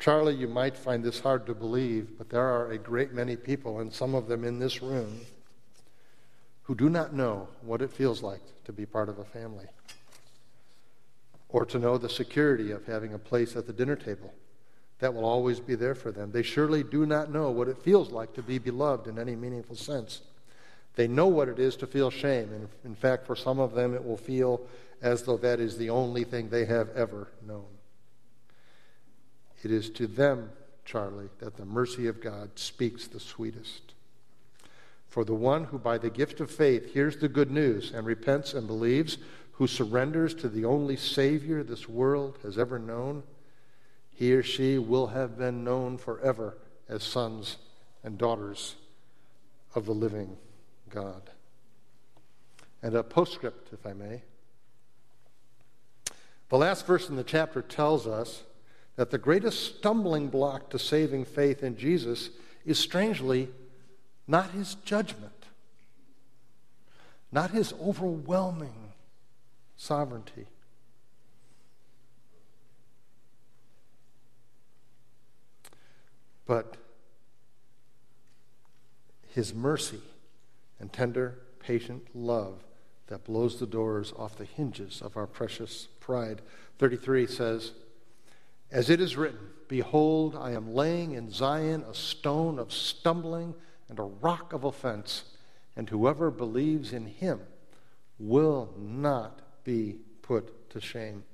Charlie, 0.00 0.34
you 0.34 0.48
might 0.48 0.78
find 0.78 1.04
this 1.04 1.20
hard 1.20 1.44
to 1.44 1.54
believe, 1.54 2.16
but 2.16 2.30
there 2.30 2.40
are 2.40 2.70
a 2.70 2.78
great 2.78 3.12
many 3.12 3.36
people, 3.36 3.80
and 3.80 3.92
some 3.92 4.14
of 4.14 4.28
them 4.28 4.44
in 4.44 4.58
this 4.58 4.80
room, 4.80 5.20
who 6.62 6.74
do 6.74 6.88
not 6.88 7.12
know 7.12 7.48
what 7.60 7.82
it 7.82 7.92
feels 7.92 8.22
like 8.22 8.40
to 8.64 8.72
be 8.72 8.86
part 8.86 9.10
of 9.10 9.18
a 9.18 9.24
family 9.24 9.66
or 11.50 11.66
to 11.66 11.78
know 11.78 11.98
the 11.98 12.08
security 12.08 12.70
of 12.70 12.86
having 12.86 13.12
a 13.12 13.18
place 13.18 13.56
at 13.56 13.66
the 13.66 13.72
dinner 13.72 13.96
table 13.96 14.32
that 15.00 15.12
will 15.12 15.24
always 15.24 15.60
be 15.60 15.74
there 15.74 15.94
for 15.94 16.12
them. 16.12 16.30
They 16.30 16.42
surely 16.42 16.82
do 16.82 17.04
not 17.04 17.30
know 17.30 17.50
what 17.50 17.68
it 17.68 17.82
feels 17.82 18.10
like 18.10 18.32
to 18.34 18.42
be 18.42 18.58
beloved 18.58 19.06
in 19.06 19.18
any 19.18 19.36
meaningful 19.36 19.76
sense. 19.76 20.20
They 20.94 21.08
know 21.08 21.26
what 21.26 21.48
it 21.48 21.58
is 21.58 21.76
to 21.76 21.86
feel 21.86 22.10
shame. 22.10 22.52
And 22.52 22.68
in 22.84 22.94
fact, 22.94 23.26
for 23.26 23.36
some 23.36 23.58
of 23.58 23.74
them, 23.74 23.94
it 23.94 24.04
will 24.04 24.16
feel 24.16 24.60
as 25.02 25.24
though 25.24 25.38
that 25.38 25.60
is 25.60 25.76
the 25.76 25.90
only 25.90 26.24
thing 26.24 26.48
they 26.48 26.66
have 26.66 26.90
ever 26.90 27.28
known. 27.46 27.66
It 29.62 29.70
is 29.70 29.90
to 29.90 30.06
them, 30.06 30.50
Charlie, 30.84 31.30
that 31.38 31.56
the 31.56 31.64
mercy 31.64 32.06
of 32.06 32.20
God 32.20 32.50
speaks 32.58 33.06
the 33.06 33.20
sweetest. 33.20 33.94
For 35.08 35.24
the 35.24 35.34
one 35.34 35.64
who, 35.64 35.78
by 35.78 35.98
the 35.98 36.10
gift 36.10 36.40
of 36.40 36.50
faith, 36.50 36.94
hears 36.94 37.16
the 37.16 37.28
good 37.28 37.50
news 37.50 37.92
and 37.92 38.06
repents 38.06 38.54
and 38.54 38.66
believes, 38.66 39.18
who 39.52 39.66
surrenders 39.66 40.34
to 40.34 40.48
the 40.48 40.64
only 40.64 40.96
Savior 40.96 41.62
this 41.62 41.88
world 41.88 42.38
has 42.42 42.56
ever 42.56 42.78
known, 42.78 43.22
he 44.10 44.32
or 44.32 44.42
she 44.42 44.78
will 44.78 45.08
have 45.08 45.36
been 45.36 45.64
known 45.64 45.98
forever 45.98 46.56
as 46.88 47.02
sons 47.02 47.56
and 48.02 48.16
daughters 48.16 48.76
of 49.74 49.84
the 49.84 49.92
living 49.92 50.36
God. 50.88 51.28
And 52.82 52.94
a 52.94 53.02
postscript, 53.02 53.72
if 53.72 53.86
I 53.86 53.92
may. 53.92 54.22
The 56.48 56.56
last 56.56 56.86
verse 56.86 57.08
in 57.08 57.16
the 57.16 57.24
chapter 57.24 57.62
tells 57.62 58.06
us 58.06 58.42
that 59.00 59.10
the 59.10 59.16
greatest 59.16 59.76
stumbling 59.76 60.28
block 60.28 60.68
to 60.68 60.78
saving 60.78 61.24
faith 61.24 61.62
in 61.62 61.74
Jesus 61.74 62.28
is 62.66 62.78
strangely 62.78 63.48
not 64.26 64.50
his 64.50 64.74
judgment, 64.84 65.46
not 67.32 67.50
his 67.50 67.72
overwhelming 67.80 68.92
sovereignty. 69.74 70.48
but 76.46 76.76
his 79.28 79.54
mercy 79.54 80.02
and 80.78 80.92
tender, 80.92 81.38
patient 81.58 82.02
love 82.12 82.64
that 83.06 83.24
blows 83.24 83.58
the 83.60 83.66
doors 83.66 84.12
off 84.18 84.36
the 84.36 84.44
hinges 84.44 85.00
of 85.00 85.16
our 85.16 85.26
precious 85.26 85.88
pride. 86.00 86.42
33 86.78 87.26
says, 87.26 87.72
As 88.72 88.88
it 88.88 89.00
is 89.00 89.16
written, 89.16 89.38
Behold, 89.68 90.36
I 90.36 90.52
am 90.52 90.74
laying 90.74 91.12
in 91.12 91.30
Zion 91.30 91.84
a 91.88 91.94
stone 91.94 92.58
of 92.58 92.72
stumbling 92.72 93.54
and 93.88 93.98
a 93.98 94.02
rock 94.04 94.52
of 94.52 94.64
offense, 94.64 95.24
and 95.76 95.88
whoever 95.88 96.30
believes 96.30 96.92
in 96.92 97.06
him 97.06 97.40
will 98.18 98.72
not 98.78 99.40
be 99.64 99.96
put 100.22 100.70
to 100.70 100.80
shame. 100.80 101.24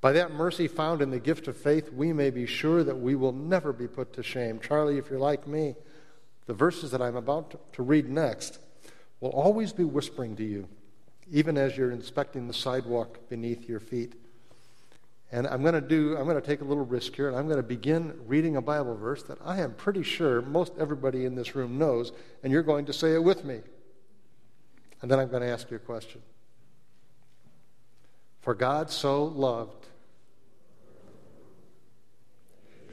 By 0.00 0.12
that 0.12 0.32
mercy 0.32 0.68
found 0.68 1.02
in 1.02 1.10
the 1.10 1.18
gift 1.18 1.48
of 1.48 1.56
faith, 1.56 1.92
we 1.92 2.12
may 2.12 2.30
be 2.30 2.46
sure 2.46 2.84
that 2.84 3.00
we 3.00 3.14
will 3.14 3.32
never 3.32 3.72
be 3.72 3.88
put 3.88 4.12
to 4.14 4.22
shame. 4.22 4.60
Charlie, 4.60 4.98
if 4.98 5.10
you're 5.10 5.18
like 5.18 5.46
me, 5.46 5.74
the 6.46 6.54
verses 6.54 6.90
that 6.92 7.02
I'm 7.02 7.16
about 7.16 7.72
to 7.74 7.82
read 7.82 8.08
next 8.08 8.58
will 9.20 9.30
always 9.30 9.72
be 9.72 9.84
whispering 9.84 10.36
to 10.36 10.44
you, 10.44 10.68
even 11.30 11.58
as 11.58 11.76
you're 11.76 11.90
inspecting 11.90 12.46
the 12.46 12.54
sidewalk 12.54 13.28
beneath 13.28 13.68
your 13.68 13.80
feet. 13.80 14.14
And 15.30 15.46
I'm 15.46 15.60
going 15.60 15.74
to 15.74 15.80
do, 15.80 16.16
I'm 16.16 16.24
going 16.24 16.40
to 16.40 16.46
take 16.46 16.62
a 16.62 16.64
little 16.64 16.86
risk 16.86 17.14
here, 17.14 17.28
and 17.28 17.36
I'm 17.36 17.46
going 17.46 17.58
to 17.58 17.62
begin 17.62 18.18
reading 18.26 18.56
a 18.56 18.62
Bible 18.62 18.96
verse 18.96 19.22
that 19.24 19.38
I 19.44 19.60
am 19.60 19.74
pretty 19.74 20.02
sure 20.02 20.40
most 20.40 20.72
everybody 20.78 21.26
in 21.26 21.34
this 21.34 21.54
room 21.54 21.76
knows, 21.76 22.12
and 22.42 22.50
you're 22.50 22.62
going 22.62 22.86
to 22.86 22.92
say 22.94 23.14
it 23.14 23.22
with 23.22 23.44
me. 23.44 23.60
And 25.02 25.10
then 25.10 25.18
I'm 25.18 25.28
going 25.28 25.42
to 25.42 25.48
ask 25.48 25.70
you 25.70 25.76
a 25.76 25.80
question. 25.80 26.22
For 28.40 28.54
God 28.54 28.90
so 28.90 29.24
loved 29.24 29.86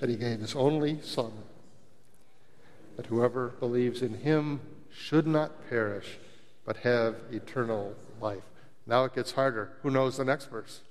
that 0.02 0.10
he 0.10 0.18
gave 0.18 0.42
his 0.42 0.56
only 0.56 1.00
Son, 1.02 1.32
that 2.98 3.06
whoever 3.06 3.50
believes 3.62 4.02
in 4.02 4.14
him 4.14 4.60
should 4.92 5.26
not 5.26 5.70
perish, 5.70 6.18
but 6.66 6.78
have 6.78 7.16
eternal 7.32 7.96
life. 8.20 8.44
Now 8.86 9.06
it 9.06 9.16
gets 9.16 9.32
harder. 9.32 9.72
Who 9.84 9.90
knows 9.90 10.18
the 10.18 10.26
next 10.26 10.48
verse? 10.52 10.82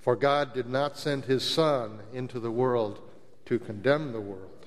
For 0.00 0.16
God 0.16 0.54
did 0.54 0.68
not 0.68 0.98
send 0.98 1.24
his 1.24 1.48
Son 1.48 2.00
into 2.12 2.40
the 2.40 2.50
world 2.50 3.00
to 3.46 3.58
condemn 3.58 4.12
the 4.12 4.20
world, 4.20 4.66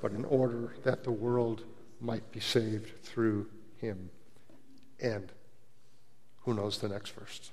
but 0.00 0.12
in 0.12 0.24
order 0.24 0.74
that 0.84 1.02
the 1.02 1.10
world 1.10 1.64
might 2.00 2.30
be 2.30 2.40
saved 2.40 3.02
through 3.02 3.48
him. 3.78 4.10
And 5.00 5.32
who 6.42 6.54
knows 6.54 6.78
the 6.78 6.88
next 6.88 7.10
verse? 7.10 7.50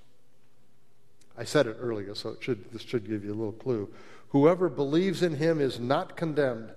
I 1.37 1.45
said 1.45 1.65
it 1.65 1.77
earlier, 1.79 2.13
so 2.13 2.29
it 2.29 2.43
should, 2.43 2.71
this 2.71 2.83
should 2.83 3.07
give 3.07 3.23
you 3.23 3.31
a 3.31 3.33
little 3.33 3.53
clue. 3.53 3.91
Whoever 4.29 4.69
believes 4.69 5.23
in 5.23 5.35
him 5.35 5.59
is 5.59 5.79
not 5.79 6.15
condemned, 6.15 6.71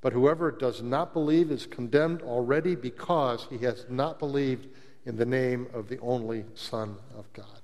but 0.00 0.12
whoever 0.12 0.50
does 0.50 0.82
not 0.82 1.12
believe 1.12 1.50
is 1.50 1.66
condemned 1.66 2.22
already 2.22 2.74
because 2.74 3.46
he 3.48 3.58
has 3.58 3.86
not 3.88 4.18
believed 4.18 4.66
in 5.06 5.16
the 5.16 5.24
name 5.24 5.68
of 5.72 5.88
the 5.88 5.98
only 6.00 6.44
Son 6.54 6.96
of 7.16 7.32
God. 7.32 7.61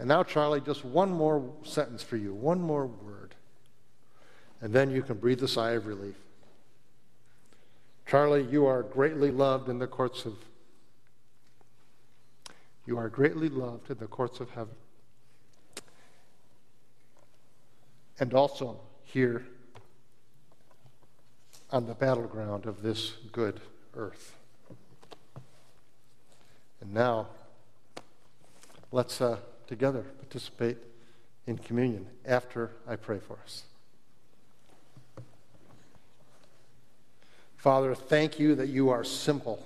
And 0.00 0.08
now, 0.08 0.22
Charlie, 0.22 0.62
just 0.62 0.82
one 0.82 1.10
more 1.12 1.44
sentence 1.62 2.02
for 2.02 2.16
you, 2.16 2.32
one 2.32 2.58
more 2.58 2.86
word. 2.86 3.34
And 4.62 4.72
then 4.72 4.90
you 4.90 5.02
can 5.02 5.18
breathe 5.18 5.42
a 5.42 5.48
sigh 5.48 5.72
of 5.72 5.84
relief. 5.86 6.14
Charlie, 8.06 8.44
you 8.44 8.64
are 8.64 8.82
greatly 8.82 9.30
loved 9.30 9.68
in 9.68 9.78
the 9.78 9.86
courts 9.86 10.24
of 10.24 10.32
you 12.86 12.96
are 12.96 13.10
greatly 13.10 13.50
loved 13.50 13.90
in 13.90 13.98
the 13.98 14.06
courts 14.06 14.40
of 14.40 14.48
heaven. 14.50 14.74
And 18.18 18.32
also 18.32 18.80
here 19.04 19.44
on 21.70 21.86
the 21.86 21.94
battleground 21.94 22.64
of 22.64 22.80
this 22.80 23.12
good 23.32 23.60
earth. 23.94 24.34
And 26.80 26.94
now, 26.94 27.28
let's 28.92 29.20
uh, 29.20 29.36
together 29.70 30.04
participate 30.18 30.78
in 31.46 31.56
communion 31.56 32.04
after 32.26 32.72
I 32.88 32.96
pray 32.96 33.20
for 33.20 33.38
us. 33.44 33.62
Father, 37.56 37.94
thank 37.94 38.40
you 38.40 38.56
that 38.56 38.68
you 38.68 38.90
are 38.90 39.04
simple 39.04 39.64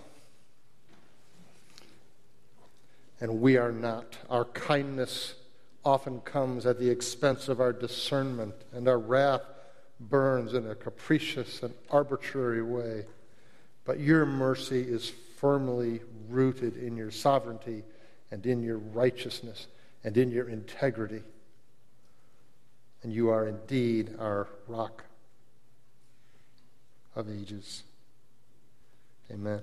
and 3.19 3.41
we 3.41 3.57
are 3.57 3.73
not. 3.73 4.19
Our 4.29 4.45
kindness 4.45 5.37
often 5.87 6.21
comes 6.21 6.67
at 6.67 6.79
the 6.79 6.91
expense 6.91 7.49
of 7.49 7.59
our 7.59 7.73
discernment, 7.73 8.55
and 8.75 8.87
our 8.87 8.99
wrath 8.99 9.43
burns 9.99 10.53
in 10.53 10.69
a 10.69 10.75
capricious 10.75 11.63
and 11.63 11.73
arbitrary 11.89 12.63
way. 12.63 13.07
But 13.87 14.01
your 14.01 14.27
mercy 14.27 14.83
is 14.83 15.11
firmly 15.39 16.03
rooted 16.29 16.77
in 16.77 16.95
your 16.95 17.11
sovereignty 17.11 17.85
and 18.31 18.45
in 18.45 18.63
your 18.63 18.79
righteousness 18.79 19.69
and 20.05 20.17
in 20.17 20.31
your 20.31 20.49
integrity. 20.49 21.23
And 23.03 23.13
you 23.13 23.31
are 23.31 23.49
indeed 23.49 24.15
our 24.19 24.49
rock 24.69 25.05
of 27.17 27.29
ages. 27.29 27.83
Amen. 29.31 29.63